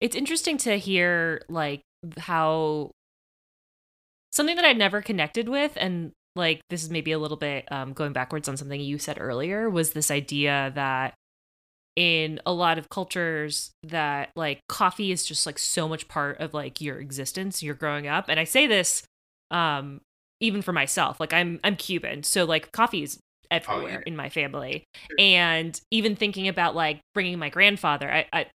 [0.00, 1.82] It's interesting to hear like
[2.18, 2.90] how
[4.32, 7.92] something that I'd never connected with and like this is maybe a little bit um,
[7.92, 11.14] going backwards on something you said earlier was this idea that
[11.96, 16.54] in a lot of cultures that like coffee is just like so much part of
[16.54, 18.26] like your existence you're growing up.
[18.28, 19.02] And i say this
[19.50, 20.00] um
[20.40, 23.18] even for myself like i'm i'm cuban so like coffee is
[23.50, 24.02] everywhere yeah.
[24.06, 24.84] in my family.
[25.18, 28.46] And even thinking about like bringing my grandfather i i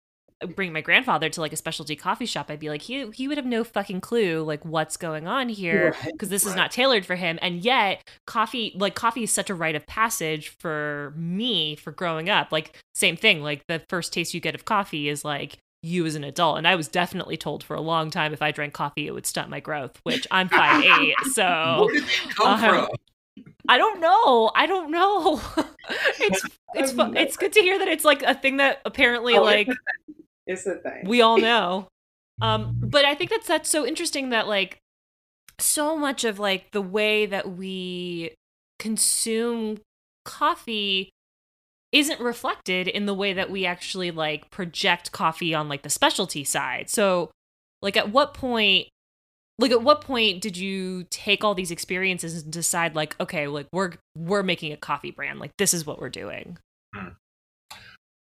[0.56, 3.38] bring my grandfather to like a specialty coffee shop i'd be like he he would
[3.38, 6.12] have no fucking clue like what's going on here Right.
[6.14, 7.40] because this is not tailored for him.
[7.42, 12.30] And yet coffee like coffee is such a rite of passage for me for growing
[12.30, 12.52] up.
[12.52, 16.14] Like same thing like the first taste you get of coffee is like you as
[16.16, 16.58] an adult.
[16.60, 19.26] And i was definitely told for a long time if i drank coffee it would
[19.26, 22.88] stunt my growth which i'm 5'8 so Where did that come uh, from?
[23.70, 24.52] i don't know.
[24.56, 25.42] I don't know.
[26.20, 29.70] It's it's it's good to hear that it's like a thing that apparently Oh, like
[30.48, 31.04] It's a thing.
[31.06, 31.88] we all know.
[32.42, 34.80] Um but i think that's that's so interesting that like
[35.60, 38.36] so much of like the way that we
[38.80, 39.80] consume
[40.24, 41.10] coffee
[41.92, 46.44] isn't reflected in the way that we actually like project coffee on like the specialty
[46.44, 46.90] side.
[46.90, 47.32] So
[47.82, 48.88] like at what point
[49.60, 53.68] like at what point did you take all these experiences and decide like okay like
[53.72, 55.40] we're we're making a coffee brand.
[55.40, 56.58] Like this is what we're doing.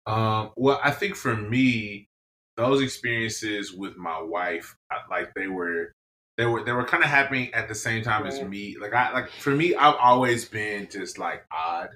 [0.05, 2.09] Um, well, I think for me,
[2.57, 5.91] those experiences with my wife, I- like they were,
[6.37, 8.75] they were, they were kind of happening at the same time as me.
[8.79, 11.89] Like I, like for me, I've always been just like odd.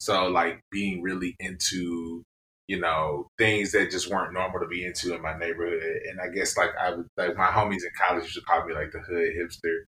[0.00, 2.22] So like being really into,
[2.68, 5.82] you know, things that just weren't normal to be into in my neighborhood.
[6.08, 8.74] And I guess like I would, like my homies in college used to call me
[8.74, 9.84] like the hood hipster.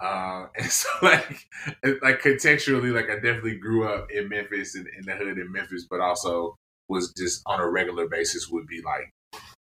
[0.00, 1.46] Um, and so like,
[2.02, 5.86] like contextually, like I definitely grew up in Memphis and in the hood in Memphis,
[5.90, 6.56] but also
[6.88, 9.10] was just on a regular basis would be like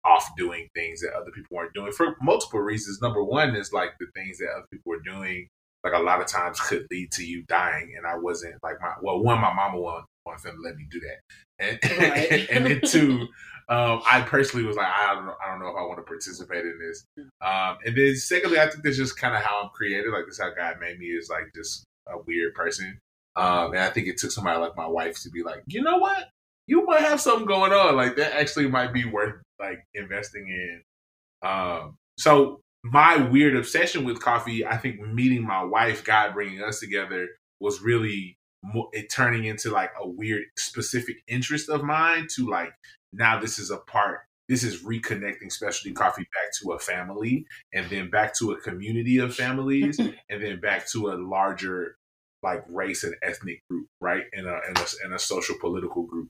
[0.09, 3.01] off doing things that other people weren't doing for multiple reasons.
[3.01, 5.47] Number one is like the things that other people were doing,
[5.83, 7.93] like a lot of times could lead to you dying.
[7.95, 10.99] And I wasn't like my, well, one, my mama wasn't, wasn't finna let me do
[11.01, 11.19] that.
[11.59, 12.49] And, Right.
[12.51, 13.27] and then two,
[13.69, 16.03] um, I personally was like, I don't know, I don't know if I want to
[16.03, 17.05] participate in this.
[17.41, 20.11] Um, and then secondly, I think that's just kind of how I'm created.
[20.11, 22.97] Like this is how God made me is like just a weird person.
[23.35, 25.97] Um, and I think it took somebody like my wife to be like, you know
[25.97, 26.29] what?
[26.67, 27.95] You might have something going on.
[27.95, 30.81] Like that actually might be worth like investing in.
[31.47, 36.79] Um, so my weird obsession with coffee, I think meeting my wife, God bringing us
[36.79, 37.27] together,
[37.59, 42.73] was really mo- it turning into like a weird specific interest of mine to like
[43.13, 47.89] now this is a part this is reconnecting specialty coffee back to a family and
[47.89, 49.99] then back to a community of families
[50.29, 51.95] and then back to a larger
[52.41, 56.29] like race and ethnic group right in a in a, in a social political group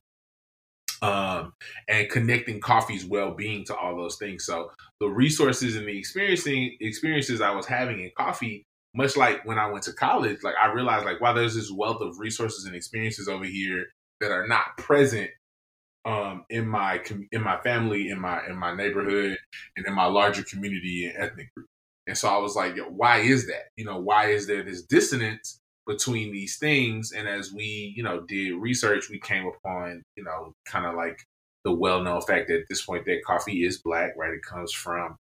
[1.02, 1.54] um,
[1.88, 4.46] and connecting coffee's well-being to all those things.
[4.46, 9.58] So the resources and the experiencing experiences I was having in coffee, much like when
[9.58, 12.76] I went to college, like I realized like wow, there's this wealth of resources and
[12.76, 13.86] experiences over here
[14.22, 15.30] that are not present
[16.06, 19.38] um, in my in my family, in my in my neighborhood,
[19.78, 21.68] and in my larger community and ethnic group.
[22.08, 23.68] And so I was like, why is that?
[23.78, 25.59] You know, why is there this dissonance
[25.90, 27.12] between these things?
[27.12, 31.20] And as we, you know, did research, we came upon, you know, kind of like
[31.66, 34.34] the well-known fact that at this point that coffee is black, right?
[34.34, 35.18] It comes from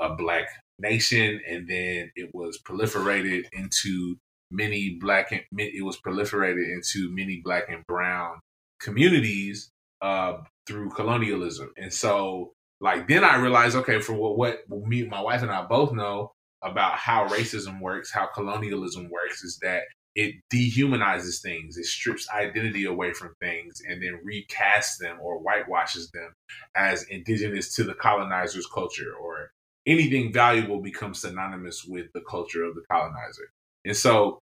[0.00, 0.48] a black
[0.78, 4.16] nation, and then it was proliferated into
[4.50, 8.38] many black and it was proliferated into many black and brown
[8.80, 9.68] communities
[10.02, 11.70] uh, through colonialism.
[11.76, 14.36] And so, like, then I realized, okay, for what,
[14.68, 19.44] what me, my wife, and I both know about how racism works, how colonialism works,
[19.44, 19.82] is that
[20.16, 21.76] it dehumanizes things.
[21.76, 26.32] It strips identity away from things and then recasts them or whitewashes them
[26.74, 29.52] as indigenous to the colonizer's culture or
[29.86, 33.52] anything valuable becomes synonymous with the culture of the colonizer.
[33.84, 34.40] And so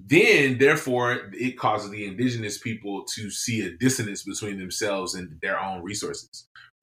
[0.00, 5.58] then therefore it causes the indigenous people to see a dissonance between themselves and their
[5.58, 6.46] own resources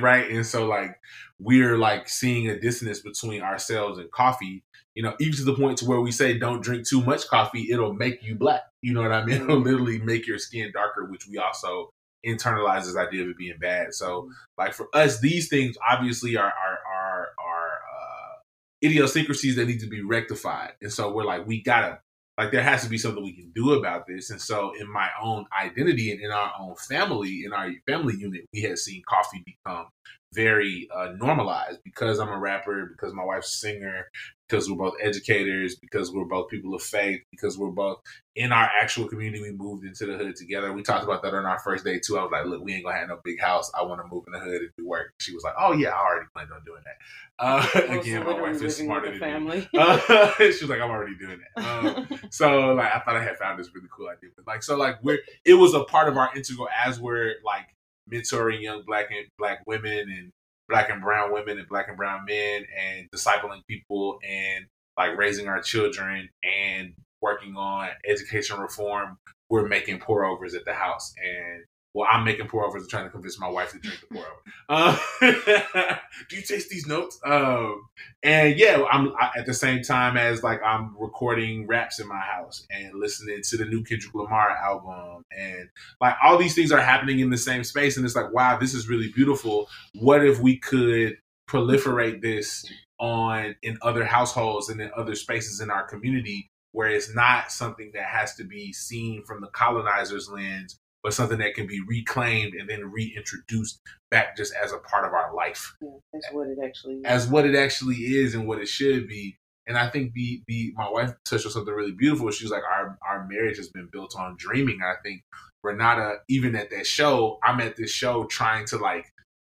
[0.00, 0.98] right and so like
[1.38, 4.64] we're like seeing a dissonance between ourselves and coffee
[4.94, 7.70] you know even to the point to where we say don't drink too much coffee
[7.70, 8.62] it'll make you black.
[8.82, 9.42] You know what i mean?
[9.42, 11.90] It'll literally make your skin darker which we also
[12.26, 13.94] internalize this idea of it being bad.
[13.94, 18.36] So like for us these things obviously are are are, are uh,
[18.84, 20.72] idiosyncrasies that need to be rectified.
[20.82, 22.00] And so we're like we gotta
[22.40, 24.30] like there has to be something we can do about this.
[24.30, 28.46] And so in my own identity and in our own family, in our family unit,
[28.54, 29.86] we had seen coffee become
[30.32, 34.06] very uh, normalized because I'm a rapper, because my wife's a singer,
[34.48, 38.00] because we're both educators, because we're both people of faith, because we're both
[38.34, 39.42] in our actual community.
[39.42, 40.72] We moved into the hood together.
[40.72, 42.18] We talked about that on our first day too.
[42.18, 43.70] I was like, look, we ain't gonna have no big house.
[43.78, 45.14] I want to move in the hood and do work.
[45.18, 46.96] She was like, oh yeah, I already planned on doing that.
[47.38, 47.66] Uh,
[48.00, 49.60] again, my wife is smarter than family.
[49.60, 49.68] me.
[49.80, 51.64] Uh, she was like, I'm already doing that.
[51.64, 54.30] Um, so like, I thought I had found this really cool idea.
[54.36, 57.66] But like, so like, we're it was a part of our integral as we're like
[58.12, 60.30] mentoring young black and black women and
[60.68, 65.48] black and brown women and black and brown men and discipling people and like raising
[65.48, 69.16] our children and working on education reform
[69.50, 71.12] we're making pour overs at the house.
[71.22, 74.14] And well, I'm making pour overs and trying to convince my wife to drink the
[74.14, 74.40] pour over.
[74.68, 74.98] Uh,
[76.28, 77.18] do you taste these notes?
[77.24, 77.82] Um,
[78.22, 82.20] and yeah, I'm I, at the same time as like I'm recording raps in my
[82.20, 85.68] house and listening to the new Kendrick Lamar album, and
[86.00, 87.96] like all these things are happening in the same space.
[87.96, 89.68] And it's like, wow, this is really beautiful.
[89.98, 91.16] What if we could
[91.48, 92.64] proliferate this
[93.00, 97.90] on in other households and in other spaces in our community where it's not something
[97.94, 102.54] that has to be seen from the colonizer's lens but something that can be reclaimed
[102.54, 103.80] and then reintroduced
[104.10, 105.74] back just as a part of our life.
[105.80, 107.02] Yeah, as what it actually is.
[107.04, 109.36] As what it actually is and what it should be.
[109.66, 112.30] And I think the the my wife touched on something really beautiful.
[112.30, 114.80] She's like, our our marriage has been built on dreaming.
[114.82, 115.22] I think
[115.62, 119.06] Renata, uh, even at that show, I'm at this show trying to like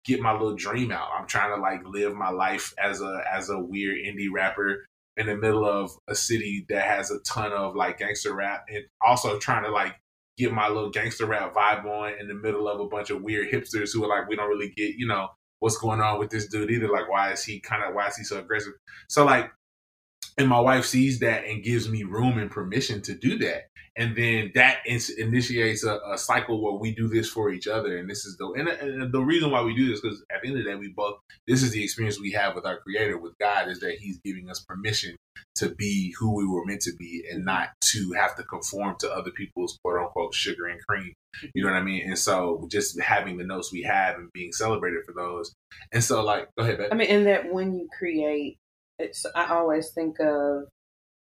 [0.04, 1.08] get my little dream out.
[1.16, 4.84] I'm trying to like live my life as a as a weird indie rapper
[5.16, 8.84] in the middle of a city that has a ton of like gangster rap and
[9.04, 9.94] also trying to like
[10.42, 13.50] get my little gangster rap vibe on in the middle of a bunch of weird
[13.50, 15.28] hipsters who are like, we don't really get, you know,
[15.60, 16.88] what's going on with this dude either.
[16.88, 18.72] Like, why is he kind of, why is he so aggressive?
[19.08, 19.50] So, like,
[20.38, 23.68] and my wife sees that and gives me room and permission to do that.
[23.94, 27.98] And then that in- initiates a, a, cycle where we do this for each other.
[27.98, 30.48] And this is the and, and the reason why we do this because at the
[30.48, 33.18] end of the day we both this is the experience we have with our creator
[33.18, 35.14] with god is that he's giving us permission
[35.56, 39.10] to be who we were meant to be and not to have to conform to
[39.12, 41.12] other people's quote unquote sugar and cream.
[41.54, 42.06] You know what i mean?
[42.06, 45.52] And so just having the notes we have and being celebrated for those.
[45.92, 46.88] And so like go ahead babe.
[46.92, 48.56] i mean and that when you create
[48.98, 50.64] it's i always think of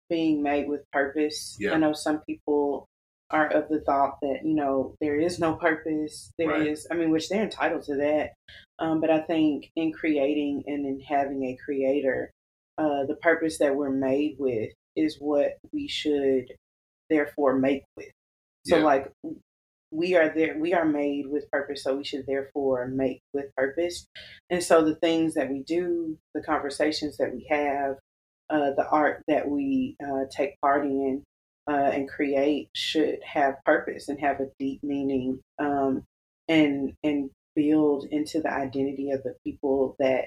[0.10, 1.58] being made with purpose.
[1.60, 1.74] Yeah.
[1.74, 2.88] I know some people
[3.30, 6.32] are of the thought that you know there is no purpose.
[6.38, 6.68] There right.
[6.68, 8.34] is, I mean, which they're entitled to that.
[8.80, 12.32] Um, but I think in creating and in having a creator,
[12.78, 16.46] uh, the purpose that we're made with is what we should
[17.10, 18.12] therefore make with.
[18.66, 18.84] So, yeah.
[18.84, 19.12] like,
[19.92, 24.08] we are there, we are made with purpose, so we should therefore make with purpose.
[24.50, 27.96] And so, the things that we do, the conversations that we have,
[28.50, 31.24] uh, the art that we uh, take part in
[31.70, 36.04] uh, and create should have purpose and have a deep meaning um,
[36.48, 40.26] and and build into the identity of the people that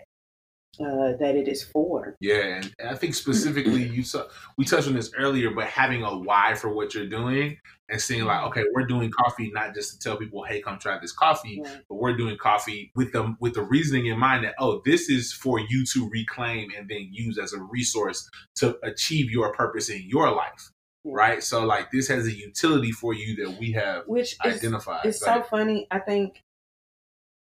[0.78, 2.16] uh, that it is for.
[2.20, 4.24] Yeah, and I think specifically you saw
[4.56, 7.58] we touched on this earlier, but having a why for what you're doing
[7.88, 10.96] and seeing like, okay, we're doing coffee not just to tell people, hey, come try
[11.00, 11.76] this coffee, Yeah.
[11.88, 15.32] but we're doing coffee with the with the reasoning in mind that oh, this is
[15.32, 20.02] for you to reclaim and then use as a resource to achieve your purpose in
[20.06, 20.70] your life.
[21.04, 21.12] Yeah.
[21.14, 21.42] Right.
[21.42, 25.00] So like this has a utility for you that we have Which is identified.
[25.04, 25.86] it's Like, so funny.
[25.90, 26.42] I think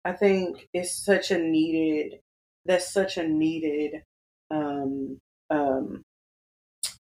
[0.05, 2.19] I think it's such a needed
[2.65, 4.01] that's such a needed
[4.51, 5.17] um
[5.49, 6.01] um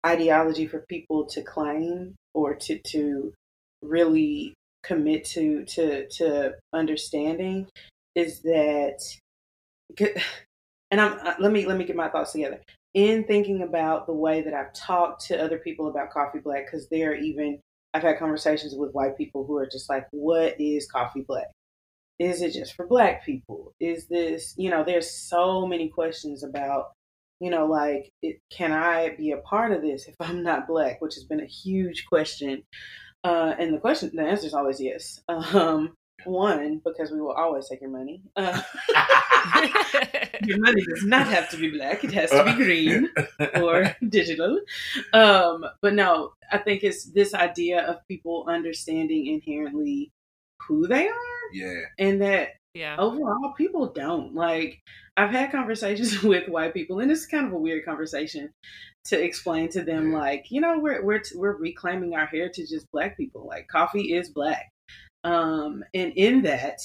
[0.06, 3.34] ideology for people to claim or to to
[3.82, 7.68] really commit to to to understanding
[8.16, 9.00] is that
[10.92, 12.60] and I'm uh, let me let me get my thoughts together
[12.94, 16.88] in thinking about the way that I've talked to other people about coffee black because
[16.90, 17.60] they're even
[17.94, 21.48] I've had conversations with white people who are just like, what is coffee black?
[22.22, 23.74] Is it just for black people?
[23.80, 26.92] Is this, you know, there's so many questions about,
[27.40, 31.02] you know, like, it, can I be a part of this if I'm not black?
[31.02, 32.62] Which has been a huge question.
[33.24, 35.20] Uh, and the question, the answer is always yes.
[35.28, 38.22] Um, one, because we will always take your money.
[38.36, 38.62] Uh,
[40.44, 43.10] your money does not have to be black; it has to be green
[43.56, 44.60] or digital.
[45.14, 50.12] Um, but no, I think it's this idea of people understanding inherently
[50.68, 51.82] who they are, yeah.
[52.00, 52.96] and that yeah.
[52.98, 54.34] overall people don't.
[54.34, 54.80] Like
[55.18, 58.50] I've had conversations with white people, and it's kind of a weird conversation
[59.06, 60.18] to explain to them, Yeah.
[60.18, 63.48] like you know, we're we're we're reclaiming our heritage as black people.
[63.48, 64.70] Like coffee is black,
[65.24, 66.78] um, and in that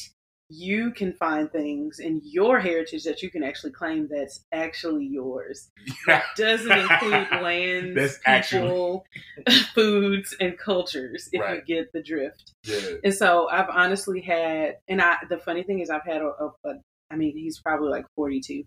[0.49, 5.70] you can find things in your heritage that you can actually claim that's actually yours
[6.07, 6.22] Yeah.
[6.36, 9.07] doesn't include lands, That's actually- people,
[9.74, 11.28] foods, and cultures.
[11.32, 11.62] If Right.
[11.66, 12.53] you get the drift.
[12.64, 12.78] Yeah.
[13.05, 16.53] And so I've honestly had, and I the funny thing is I've had a, a,
[16.64, 16.74] a
[17.11, 18.64] I mean he's probably like 42,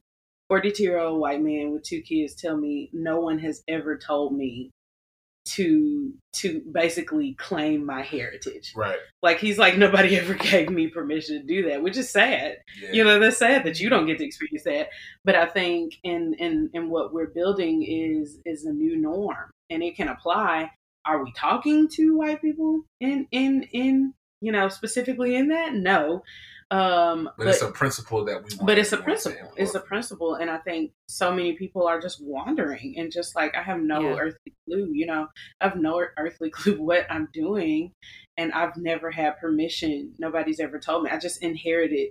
[0.49, 4.34] 42 year old white man with two kids tell me no one has ever told
[4.36, 4.69] me
[5.56, 8.72] to to basically claim my heritage.
[8.76, 9.00] Right.
[9.22, 12.91] Like he's like nobody ever gave me permission to do that, which is sad Yeah.
[12.93, 14.89] you know that's sad that you don't get to experience that
[15.26, 19.84] but i think in in in what we're building is is a new norm and
[19.84, 20.70] it can apply
[21.06, 26.22] are we talking to white people in in in you know specifically in that no
[26.72, 29.51] um but, it's a principle that we want but it's a principle.
[29.57, 33.55] it's a principle and i think so many people are just wandering and just like
[33.55, 34.17] i have no Yeah.
[34.20, 35.28] earthly clue you know?
[35.59, 37.91] I have no earthly clue what i'm doing
[38.38, 40.13] and i've never had permission.
[40.20, 41.09] Nobody's ever told me.
[41.09, 42.09] I just inherited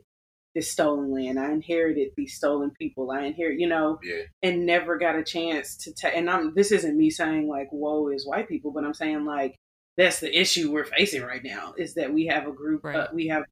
[0.54, 1.38] this stolen land.
[1.38, 3.10] I inherited these stolen people.
[3.12, 4.22] I inherit you know Yeah.
[4.42, 8.08] and never got a chance to take and i'm this isn't me saying like "whoa"
[8.08, 9.54] is white people but i'm saying like
[9.96, 13.14] that's the issue we're facing right now is that we have a group uh, Right.
[13.14, 13.44] we have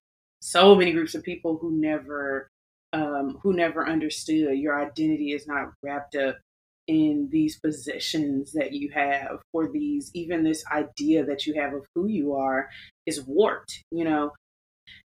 [0.47, 2.49] so many groups of people who never
[2.92, 6.36] um, who never understood your identity is not wrapped up
[6.86, 11.84] in these positions that you have or these even this idea that you have of
[11.97, 12.68] who you are
[13.07, 14.30] is warped you know?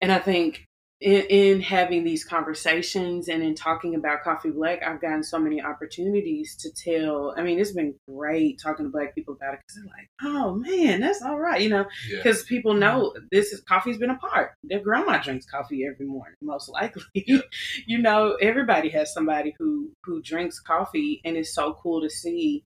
[0.01, 0.65] And i think
[1.01, 5.61] in, in having these conversations and in talking about coffee black i've gotten so many
[5.61, 9.83] opportunities to tell i mean it's been great talking to black people about it because
[9.83, 12.19] they're like oh man that's all right you know Yeah.
[12.19, 12.81] because people mm-hmm.
[12.81, 14.53] know this is coffee's been a part.
[14.65, 17.03] Their grandma drinks coffee every morning, most likely.
[17.15, 17.41] Yeah.
[17.87, 22.65] you know, everybody has somebody who who drinks coffee, and it's so cool to see.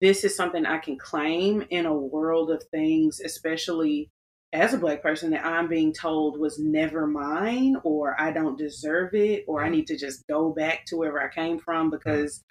[0.00, 4.10] This is something I can claim in a world of things, especially
[4.54, 9.12] as a black person that I'm being told was never mine, or I don't deserve
[9.14, 9.72] it, or I mm-hmm.
[9.74, 11.96] need to just go back to wherever I came from mm-hmm.
[11.96, 12.42] because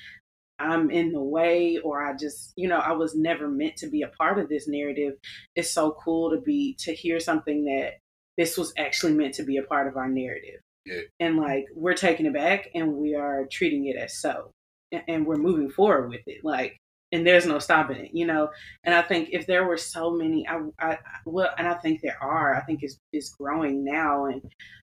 [0.59, 4.01] I'm in the way, or I just, you know, I was never meant to be
[4.01, 5.13] a part of this narrative.
[5.55, 7.93] It's so cool to be to hear something that
[8.37, 10.59] this was actually meant to be a part of our narrative.
[10.85, 11.01] Yeah.
[11.19, 14.51] And like we're taking it back and we are treating it as so.
[14.91, 16.43] And, and we're moving forward with it.
[16.43, 16.77] Like
[17.13, 18.49] and there's no stopping it, you know.
[18.83, 22.17] And I think if there were so many, I, I, well, and I think there
[22.21, 22.55] are.
[22.55, 24.41] I think it's it's growing now, and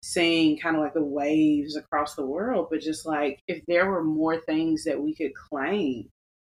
[0.04, 2.68] seeing kind of like the waves across the world.
[2.70, 6.10] But just like if there were more things that we could claim,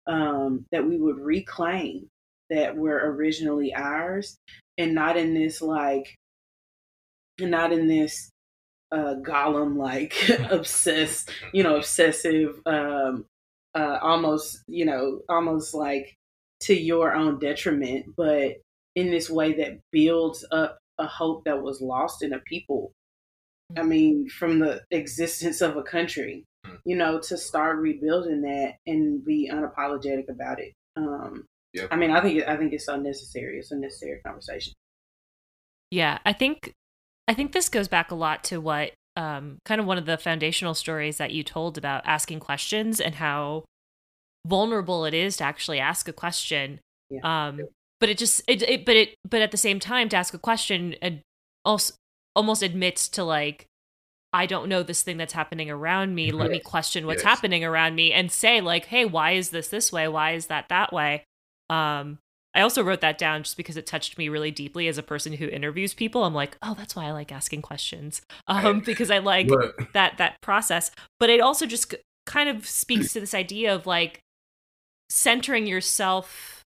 [0.06, 2.08] um, that we would reclaim
[2.50, 4.36] that were originally ours,
[4.76, 6.14] and not in this like,
[7.40, 8.30] and not in this
[8.92, 10.14] uh, Gollum like
[10.50, 13.24] obsessed, you know, obsessive, um,
[13.74, 16.14] uh, almost, you know, almost like
[16.60, 18.54] to your own detriment, but
[18.94, 22.92] in this way that builds up a hope that was lost in a people.
[23.76, 26.44] I mean, from the existence of a country,
[26.84, 30.72] you know, to start rebuilding that and be unapologetic about it.
[30.96, 31.44] Um,
[31.74, 31.88] Yep.
[31.90, 33.58] I mean, I think I think it's so necessary.
[33.58, 34.72] It's a necessary conversation.
[35.90, 36.72] Yeah, I think
[37.26, 40.18] I think this goes back a lot to what um, kind of one of the
[40.18, 43.64] foundational stories that you told about asking questions and how
[44.46, 46.80] vulnerable it is to actually ask a question.
[47.10, 47.20] Yeah.
[47.48, 47.60] Um,
[48.00, 50.38] but it just it, it but it but at the same time to ask a
[50.38, 51.20] question and
[51.64, 51.94] also
[52.36, 53.66] almost admits to like
[54.32, 56.32] I don't know this thing that's happening around me.
[56.32, 57.36] Let me question what's Yes.
[57.36, 60.08] happening around me and say like, "Hey, why is this this way?
[60.08, 61.24] Why is that that way?"
[61.70, 62.18] Um
[62.54, 65.32] I also wrote that down just because it touched me really deeply as a person
[65.32, 66.24] who interviews people.
[66.24, 69.48] I'm like, "Oh, that's why I like asking questions." Um because I like
[69.92, 71.94] that that process but it also just
[72.26, 74.20] kind of speaks to this idea of like
[75.10, 76.63] centering yourself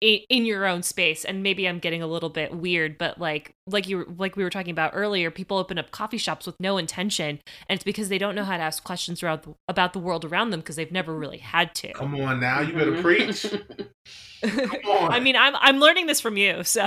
[0.00, 3.52] in, in your own space and maybe i'm getting a little bit weird but like
[3.66, 6.54] like you were- like we were talking about earlier people open up coffee shops with
[6.60, 9.92] no intention and it's because they don't know how to ask questions about the, about
[9.92, 12.92] the world around them because they've never really had to come on now, you better
[12.92, 13.02] Mhm.
[13.02, 13.46] preach.
[14.42, 15.12] Come on.
[15.12, 16.86] i mean i'm i'm learning this from you so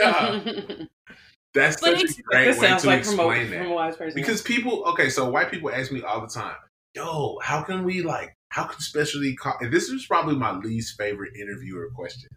[0.00, 0.40] Yeah.
[1.52, 3.70] That's But such a great way to like from a, explain from a that.
[3.70, 4.14] wise person.
[4.14, 6.54] Because people, okay, so white people ask me all the time,
[6.94, 8.36] "Yo, how can we like?
[8.50, 9.34] How can specialty?
[9.34, 9.54] Co-?
[9.60, 12.30] And this is probably my least favorite interviewer question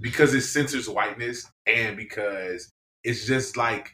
[0.00, 2.70] because it censors whiteness and because
[3.04, 3.92] it's just like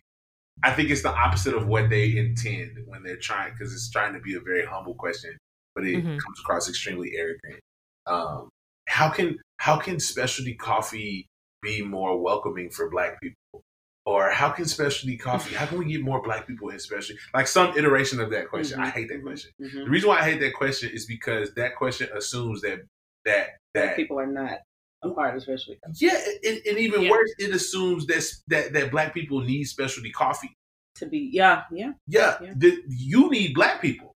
[0.62, 4.12] I think it's the opposite of what they intend when they're trying because it's trying
[4.12, 5.36] to be a very humble question,
[5.74, 6.18] but it Mhm.
[6.18, 7.60] comes across extremely arrogant.
[8.06, 8.48] Um,
[8.88, 11.26] how can how can specialty coffee
[11.62, 13.62] be more welcoming for Black people?
[14.06, 15.54] Or how can specialty coffee?
[15.54, 17.20] How can we get more Black people in specialty?
[17.34, 18.80] Like some iteration of that question.
[18.80, 19.52] I Mhm, hate that question.
[19.60, 19.84] mhm.
[19.84, 22.80] The reason why I hate that question is because that question assumes that
[23.26, 24.60] that Black that people are not
[25.08, 25.78] part of especially.
[25.94, 27.10] yeah, and, and even Yeah.
[27.10, 30.52] worse, it assumes that that that Black people need specialty coffee.
[30.96, 31.92] To be, yeah, yeah.
[32.06, 32.52] Yeah, Yeah.
[32.56, 34.12] the, you need black people.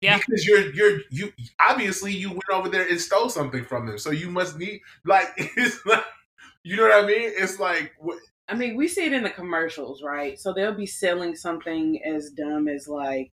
[0.00, 0.18] Yeah.
[0.18, 4.10] because you're you're you obviously you went over there and stole something from them, so
[4.10, 6.04] you must need like it's like
[6.64, 7.32] you know what I mean.
[7.36, 8.18] It's like what,
[8.48, 10.38] I mean, we see it in the commercials, right?
[10.40, 13.30] So they'll be selling something as dumb as like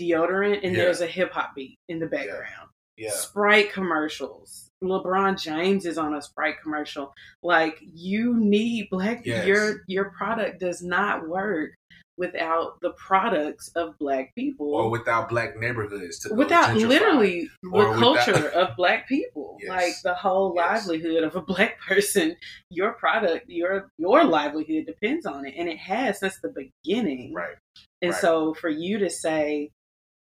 [0.00, 0.84] deodorant, and Yeah.
[0.84, 2.70] there's a hip hop beat in the background.
[2.96, 4.63] yeah, Sprite commercials.
[4.84, 7.12] LeBron James is on a Sprite commercial.
[7.42, 9.24] Like you need black.
[9.24, 9.46] Yes.
[9.46, 11.70] Your your product does not work
[12.16, 14.72] without the products of black people.
[14.72, 19.68] or without black neighborhoods to without literally Or the without- culture of black people Yes.
[19.68, 20.86] like the whole Yes.
[20.86, 22.36] livelihood of a black person
[22.70, 26.54] your product your your livelihood depends on it and it has since the
[26.84, 27.56] beginning right.
[28.00, 28.20] and right.
[28.20, 29.70] so for you to say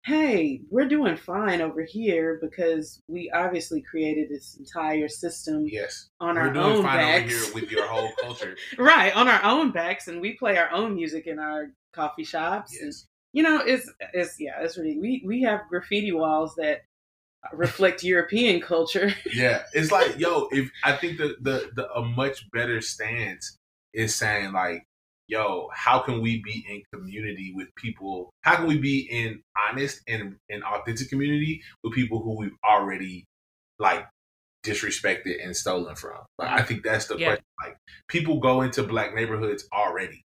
[0.04, 6.34] hey we're doing fine over here because we obviously created this entire system Yes, on
[6.34, 8.56] we're our doing own fine backs over here with your whole culture.
[8.78, 12.76] right on our own backs and we play our own music in our coffee shops
[12.80, 12.92] and
[13.32, 16.82] you know, it's it's yeah, it's really we we have graffiti walls that
[17.52, 19.12] reflect European culture.
[19.34, 19.62] yeah.
[19.72, 23.56] It's like yo, if I think the the the a much better stance
[23.92, 24.86] is saying like.
[25.32, 28.34] Yo, how can we be in community with people?
[28.42, 33.24] How can we be in honest and, and authentic community with people who we've already
[33.78, 34.06] like
[34.62, 36.18] disrespected and stolen from?
[36.36, 36.66] Like, I mm-hmm.
[36.66, 37.28] think that's the Yeah.
[37.28, 37.44] question.
[37.64, 37.78] Like,
[38.08, 40.22] people go into black neighborhoods already.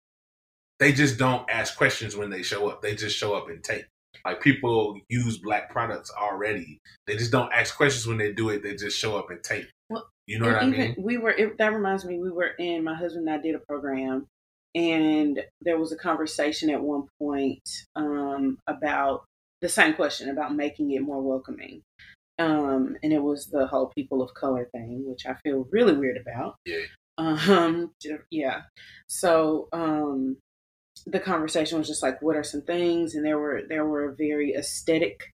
[0.79, 2.81] They just don't ask questions when they show up.
[2.81, 3.83] They just show up and take.
[4.23, 6.79] Like people use black products already.
[7.07, 8.63] They just don't ask questions when they do it.
[8.63, 9.65] They just show up and take.
[9.89, 10.95] Well, you know what I mean?
[10.97, 13.59] we were it, that reminds me we were in my husband and I did a
[13.67, 14.27] program
[14.75, 19.25] and there was a conversation at one point um, about
[19.61, 21.81] the same question about making it more welcoming.
[22.39, 26.17] Um, and it was the whole people of color thing, which I feel really weird
[26.17, 26.55] about.
[26.65, 26.85] Yeah.
[27.17, 27.91] Um,
[28.31, 28.61] yeah.
[29.07, 30.37] So, um,
[31.05, 33.15] the conversation was just like, what are some things?
[33.15, 35.31] And there were, there were very aesthetic,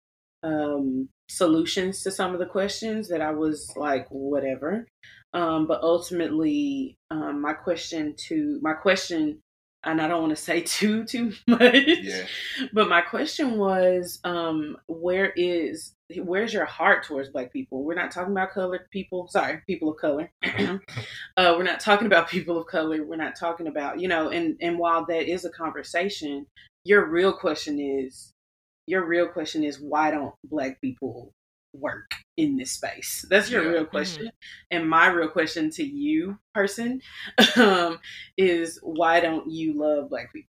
[0.44, 4.86] um, solutions to some of the questions that I was like, whatever.
[5.34, 9.40] Um, but ultimately, um, my question to my question,
[9.84, 12.26] and I don't want to say too too much, Yeah.
[12.72, 17.84] but my question was, um, where is where's your heart towards Black people?
[17.84, 19.28] We're not talking about colored people.
[19.28, 20.30] Sorry, people of color.
[20.44, 23.04] uh, we're not talking about people of color.
[23.04, 24.30] We're not talking about you know.
[24.30, 26.46] And and while that is a conversation,
[26.86, 28.32] your real question is,
[28.86, 31.32] your real question is, why don't Black people
[31.74, 33.26] work in this space?
[33.30, 33.70] That's your Yeah.
[33.70, 34.32] real question.
[34.72, 37.02] And my real question to you, person,
[37.58, 38.00] um,
[38.38, 40.50] is why don't you love Black people?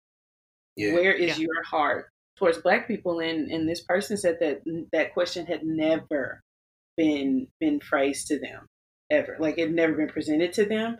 [0.76, 0.94] Yeah.
[0.94, 1.44] Where is Yeah.
[1.44, 3.20] your heart towards Black people?
[3.20, 4.62] And and this person said that
[4.92, 6.42] that question had never
[6.96, 8.66] been been phrased to them
[9.10, 9.36] ever.
[9.40, 10.98] Like it had never been presented to them.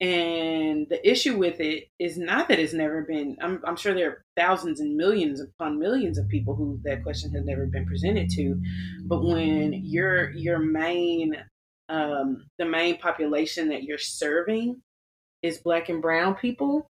[0.00, 3.36] And the issue with it is not that it's never been.
[3.40, 7.32] I'm, I'm sure there are thousands and millions upon millions of people who that question
[7.32, 8.60] has never been presented to.
[9.06, 11.36] But when your your main
[11.88, 14.80] um, the main population that you're serving
[15.42, 16.86] is black and brown people,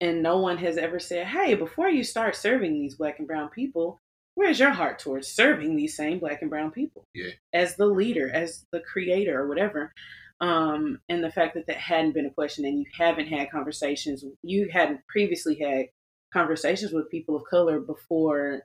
[0.00, 3.48] and no one has ever said, "Hey, before you start serving these black and brown
[3.48, 3.98] people,
[4.36, 7.30] where's your heart towards serving these same black and brown people Yeah.
[7.52, 9.92] as the leader as the creator or whatever
[10.40, 14.24] um and the fact that that hadn't been a question and you haven't had conversations
[14.42, 15.86] you hadn't previously had
[16.32, 18.62] conversations with people of color before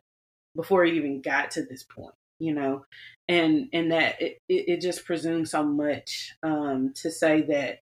[0.55, 2.84] before you even got to this point you know
[3.28, 7.80] and and that it, it, just presumes so much um to say that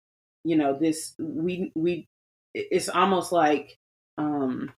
[0.44, 2.06] you know this we we
[2.54, 3.76] it's almost like
[4.16, 4.72] um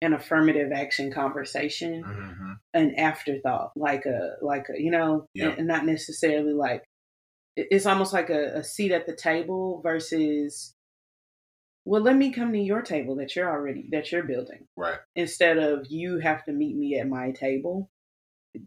[0.00, 5.54] an affirmative action conversation hmm an afterthought like a like a you know Yeah.
[5.56, 6.84] and not necessarily like
[7.56, 10.74] it's almost like a, a seat at the table versus
[11.84, 14.98] well let me come to your table that you're already that you're building Right.
[15.14, 17.90] instead of you have to meet me at my table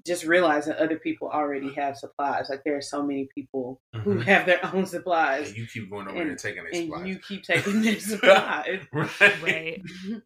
[0.05, 4.15] just realize that other people already have supplies like there are so many people who
[4.15, 4.23] Mhm.
[4.25, 6.83] have their own supplies And you keep going over And- there and taking their and
[6.89, 7.07] supplies.
[7.07, 9.41] you keep taking their supplies right.
[9.43, 9.81] Right.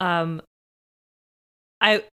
[0.00, 0.40] Um,
[1.80, 2.08] I, th-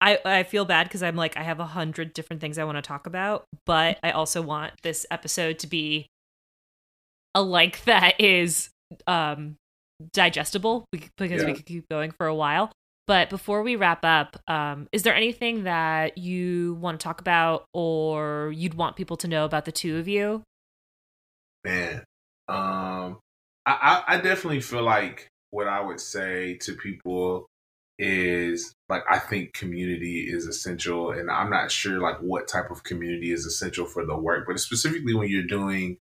[0.00, 2.76] I, I feel bad because I'm like I have a hundred different things I want
[2.76, 6.06] to talk about, but I also want this episode to be
[7.34, 8.70] a like that is
[9.06, 9.56] um
[10.12, 12.72] digestible because we could keep going for a while.
[13.06, 17.64] But before we wrap up, um, is there anything that you want to talk about
[17.74, 20.44] or you'd want people to know about the two of you?
[21.64, 22.04] Man,
[22.48, 23.18] um,
[23.66, 27.46] I I definitely feel like what I would say to people
[28.00, 32.82] is like I think community is essential, and I'm not sure like what type of
[32.82, 35.98] community is essential for the work, but specifically when you're doing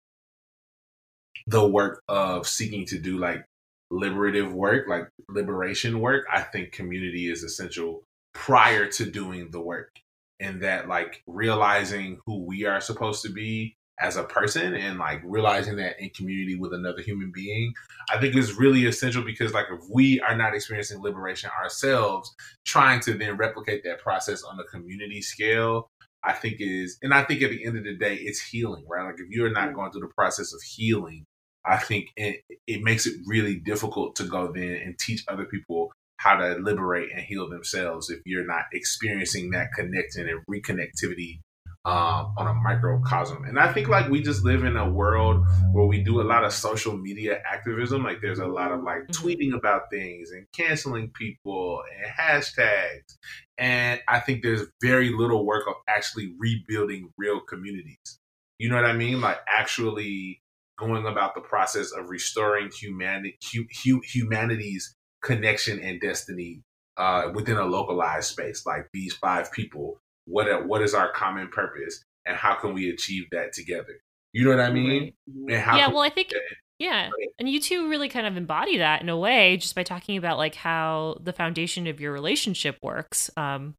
[1.48, 3.46] the work of seeking to do like
[3.92, 9.92] liberative work, like liberation work, I think community is essential prior to doing the work.
[10.40, 15.22] And that like realizing who we are supposed to be as a person and like
[15.24, 17.74] realizing that in community with another human being,
[18.10, 22.34] I think is really essential because like if we are not experiencing liberation ourselves,
[22.66, 25.90] trying to then replicate that process on a community scale,
[26.24, 29.06] I think is and I think at the end of the day it's healing, right?
[29.06, 29.76] Like if you're not mm.
[29.76, 31.26] going through the process of healing,
[31.66, 35.92] I think it, it makes it really difficult to go then and teach other people
[36.18, 41.40] how to liberate and heal themselves if you're not experiencing that connecting and reconnectivity
[41.86, 43.44] um, on a microcosm.
[43.44, 46.46] And I think like we just live in a world where we do a lot
[46.46, 48.04] of social media activism.
[48.04, 49.12] Like there's a lot of like Mhm.
[49.12, 53.18] tweeting about things and canceling people and hashtags.
[53.58, 58.20] And I think there's very little work of actually rebuilding real communities.
[58.60, 59.22] You know what I mean?
[59.22, 60.42] Like actually
[60.78, 66.62] going about the process of restoring humanity, hu- hu- humanity's connection and destiny
[66.98, 68.66] uh, within a localized space.
[68.66, 73.26] Like these five people, what what is our common purpose, and how can we achieve
[73.32, 74.02] that together?
[74.32, 75.14] You know what I mean?
[75.28, 75.56] Right.
[75.56, 76.32] And how yeah, well, I think
[76.80, 77.10] yeah,
[77.40, 80.38] and you two really kind of embody that in a way, just by talking about
[80.38, 83.30] like how the foundation of your relationship works.
[83.38, 83.76] Um,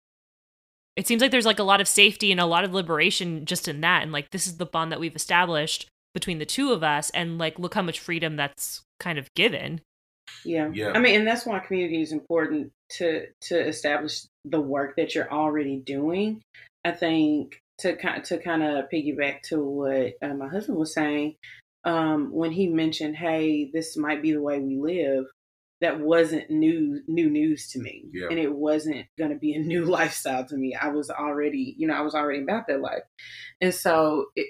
[0.97, 3.67] it seems like there's like a lot of safety and a lot of liberation just
[3.67, 6.83] in that, and like this is the bond that we've established between the two of
[6.85, 9.81] us, and like look how much freedom that's kind of given.
[10.45, 10.71] Yeah.
[10.73, 10.93] Yeah.
[10.95, 15.33] I mean, and that's why community is important to to establish the work that you're
[15.33, 16.43] already doing.
[16.85, 21.37] I think to kind to kind of piggyback to what uh, my husband was saying
[21.85, 25.25] um, when he mentioned, "Hey, this might be the way we live."
[25.81, 28.29] That wasn't new new news to me, Yeah.
[28.31, 30.75] and it wasn't going to be a new lifestyle to me.
[30.75, 33.03] I was already, you know, I was already about that life,
[33.61, 34.47] and so it,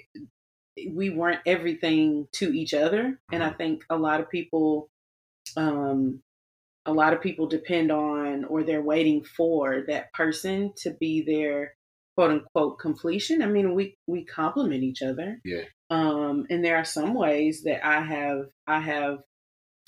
[0.91, 3.19] we weren't everything to each other.
[3.31, 4.87] And I think a lot of people
[5.57, 6.21] um,
[6.85, 11.73] a lot of people depend on or they're waiting for that person to be their
[12.15, 13.41] quote unquote completion.
[13.41, 15.39] I mean, we we complement each other.
[15.43, 15.63] Yeah.
[15.89, 19.19] Um, and there are some ways that I have I have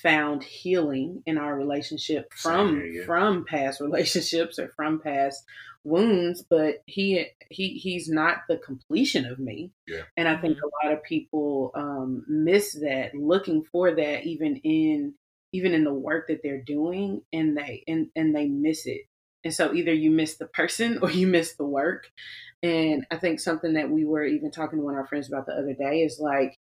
[0.02, 3.06] found healing in our relationship from here, yeah.
[3.06, 5.44] from past relationships or from past
[5.84, 10.02] wounds but he he he's not the completion of me Yeah.
[10.18, 15.14] and i think a lot of people um miss that looking for that even in
[15.54, 19.02] even in the work that they're doing and they and and they miss it.
[19.44, 22.10] And so either you miss the person or you miss the work.
[22.64, 25.46] And i think something that we were even talking to one of our friends about
[25.46, 26.58] the other day is like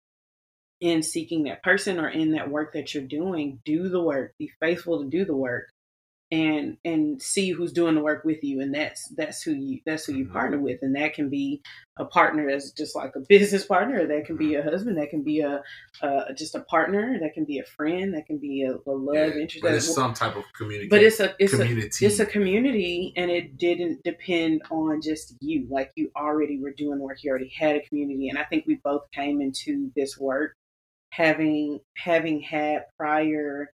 [0.80, 4.34] in seeking that person or in that work that you're doing do the work.
[4.38, 5.68] Be faithful to do the work
[6.32, 8.60] and and see who's doing the work with you.
[8.62, 10.32] And that's that's who you that's who you Mhm.
[10.32, 10.78] partner with.
[10.80, 11.60] And that can be
[11.98, 14.06] a partner as just like a business partner.
[14.06, 14.96] That can be a husband.
[14.96, 15.62] That can be a
[16.00, 17.18] uh, just a partner.
[17.20, 18.14] That can be a friend.
[18.14, 19.60] That can be a, a love Yeah, interest.
[19.62, 20.88] But it's some type of community.
[20.88, 22.06] but it's a it's a community.
[22.06, 25.66] it's a community and it didn't depend on just you.
[25.70, 27.22] Like you already were doing work.
[27.22, 28.30] You already had a community.
[28.30, 30.56] And i think we both came into this work
[31.10, 33.70] having having had prior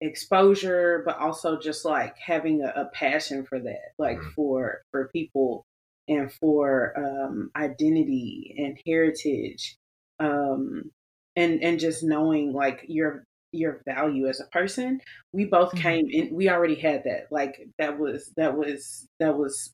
[0.00, 4.34] exposure, but also just like having a, a passion for that, like Mhm.
[4.34, 5.64] for for people
[6.08, 9.76] and for um, identity and heritage,
[10.20, 10.90] um,
[11.36, 15.00] and and just knowing like your your value as a person.
[15.32, 15.80] We both Mhm.
[15.82, 16.34] came in.
[16.34, 17.30] We already had that.
[17.30, 19.72] Like that was that was that was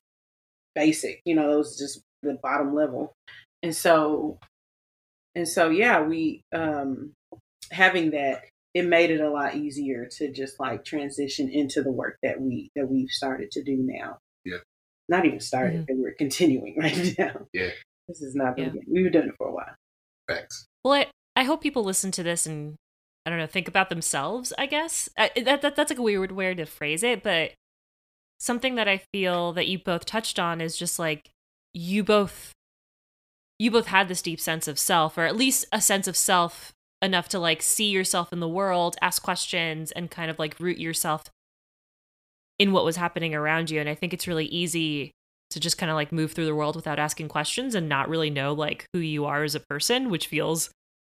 [0.75, 1.21] basic.
[1.25, 3.13] You know, it was just the bottom level,
[3.63, 4.39] and so
[5.35, 7.13] and so yeah, we um
[7.71, 8.45] having that
[8.75, 12.69] it made it a lot easier to just like transition into the work that we
[12.75, 14.17] that we've started to do now.
[14.43, 14.57] Yeah.
[15.07, 15.83] Not even started, mm-hmm.
[15.87, 17.47] but we're continuing right now.
[17.53, 17.69] Yeah.
[18.07, 18.67] This is not the Yeah.
[18.69, 18.93] beginning.
[18.93, 19.75] We've been doing it for a while.
[20.27, 20.67] Thanks.
[20.83, 22.75] Well, I, I hope people listen to this and
[23.25, 24.53] I don't know, think about themselves.
[24.57, 27.51] I guess I, that, that that's like a weird way to phrase it, but
[28.39, 31.31] something that I feel that you both touched on is just like
[31.73, 32.51] you both
[33.57, 36.73] you both had this deep sense of self, or at least a sense of self
[37.05, 40.77] enough to like see yourself in the world, ask questions, and kind of like root
[40.77, 41.23] yourself
[42.59, 43.79] in what was happening around you.
[43.79, 45.11] And I think it's really easy
[45.51, 48.29] to just kind of like move through the world without asking questions and not really
[48.29, 50.69] know like who you are as a person, which feels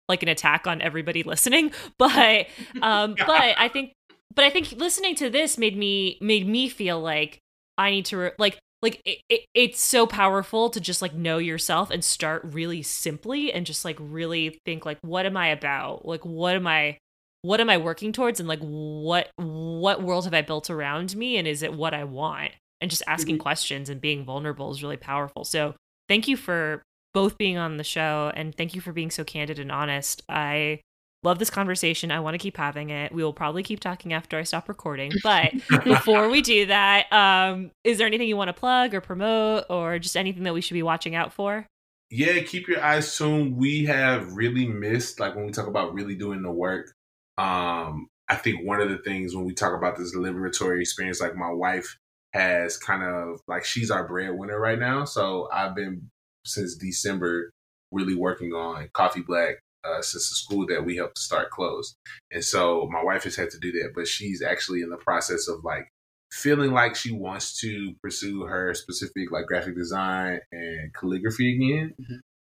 [0.08, 1.72] like an attack on everybody listening.
[1.98, 2.48] But
[2.82, 3.94] um but I think
[4.34, 7.40] but I think listening to this made me made me feel like
[7.78, 11.38] I need to re- like like it, it, it's so powerful to just like know
[11.38, 16.06] yourself and start really simply and just like really think like what am I about?
[16.06, 16.98] Like what am I
[17.44, 21.38] what am I working towards and like what what world have I built around me
[21.38, 22.52] and is it what I want?
[22.80, 23.42] And just asking Mhm.
[23.42, 25.44] questions and being vulnerable is really powerful.
[25.44, 25.76] So
[26.10, 26.82] thank you for
[27.14, 30.24] both being on the show and thank you for being so candid and honest.
[30.28, 30.82] I
[31.24, 32.12] love this conversation.
[32.12, 33.14] I want to keep having it.
[33.14, 35.12] We will probably keep talking after I stop recording.
[35.24, 35.54] But
[35.84, 40.00] before we do that, um, is there anything you want to plug or promote or
[40.00, 41.68] just anything that we should be watching out for?
[42.12, 43.56] yeah, keep your eyes tuned.
[43.56, 46.94] We have really missed, like when we talk about really doing the work.
[47.38, 51.36] Um, I think one of the things when we talk about this liberatory experience, like
[51.36, 51.98] my wife
[52.34, 55.06] has kind of like she's our breadwinner right now.
[55.06, 56.10] So I've been
[56.46, 57.52] since December
[57.92, 61.96] really working on Coffee Black uh, since the school that we helped start closed.
[62.32, 65.48] And so my wife has had to do that, but she's actually in the process
[65.48, 65.88] of like
[66.32, 71.94] feeling like she wants to pursue her specific like graphic design and calligraphy again.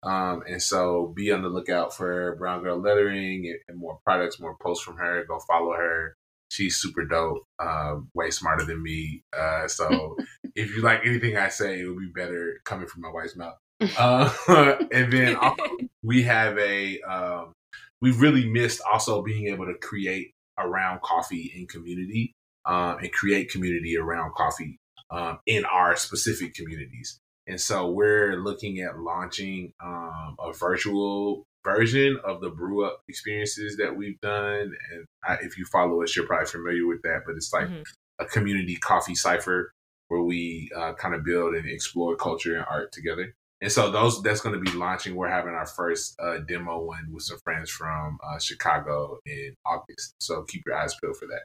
[0.03, 4.39] Um, and so be on the lookout for Brown Girl Lettering and, and more products,
[4.39, 5.25] more posts from her.
[5.27, 6.15] Go follow her.
[6.49, 9.23] She's super dope, uh, way smarter than me.
[9.37, 10.15] Uh, so
[10.55, 13.55] if you like anything I say, it would be better coming from my wife's mouth.
[13.81, 14.31] Uh,
[14.91, 15.37] and then
[16.03, 17.53] we have a, um,
[18.01, 22.33] we've really missed also being able to create around coffee in community
[22.65, 24.77] um, and create community around coffee
[25.11, 27.19] um, in our specific communities.
[27.47, 33.77] And so we're looking at launching um, a virtual version of the brew up experiences
[33.77, 34.73] that we've done.
[34.91, 37.83] And I, if you follow us, you're probably familiar with that, but it's like Mhm.
[38.19, 39.71] a community coffee cipher
[40.07, 43.33] where we uh, kind of build and explore culture and art together.
[43.65, 45.15] And so those that's going to be launching.
[45.15, 50.13] We're having our first uh, demo one with some friends from uh, Chicago in August.
[50.19, 51.41] So keep your eyes peeled for that.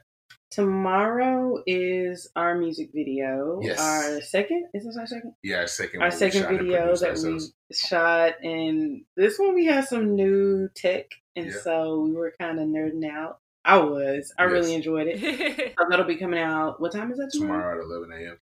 [0.51, 3.59] Tomorrow is our music video.
[3.63, 3.79] Yes.
[3.79, 5.33] Our second is this our second?
[5.41, 7.53] Yeah, our second Our second video that ourselves.
[7.71, 11.05] we shot, and this one we had some new tech,
[11.35, 11.53] and Yeah.
[11.63, 13.39] so we were kind of nerding out.
[13.65, 14.31] I was.
[14.37, 15.73] I really enjoyed it.
[15.79, 16.79] So that'll be coming out.
[16.79, 17.79] What time is that tomorrow?
[17.79, 18.37] tomorrow at 11 a.m.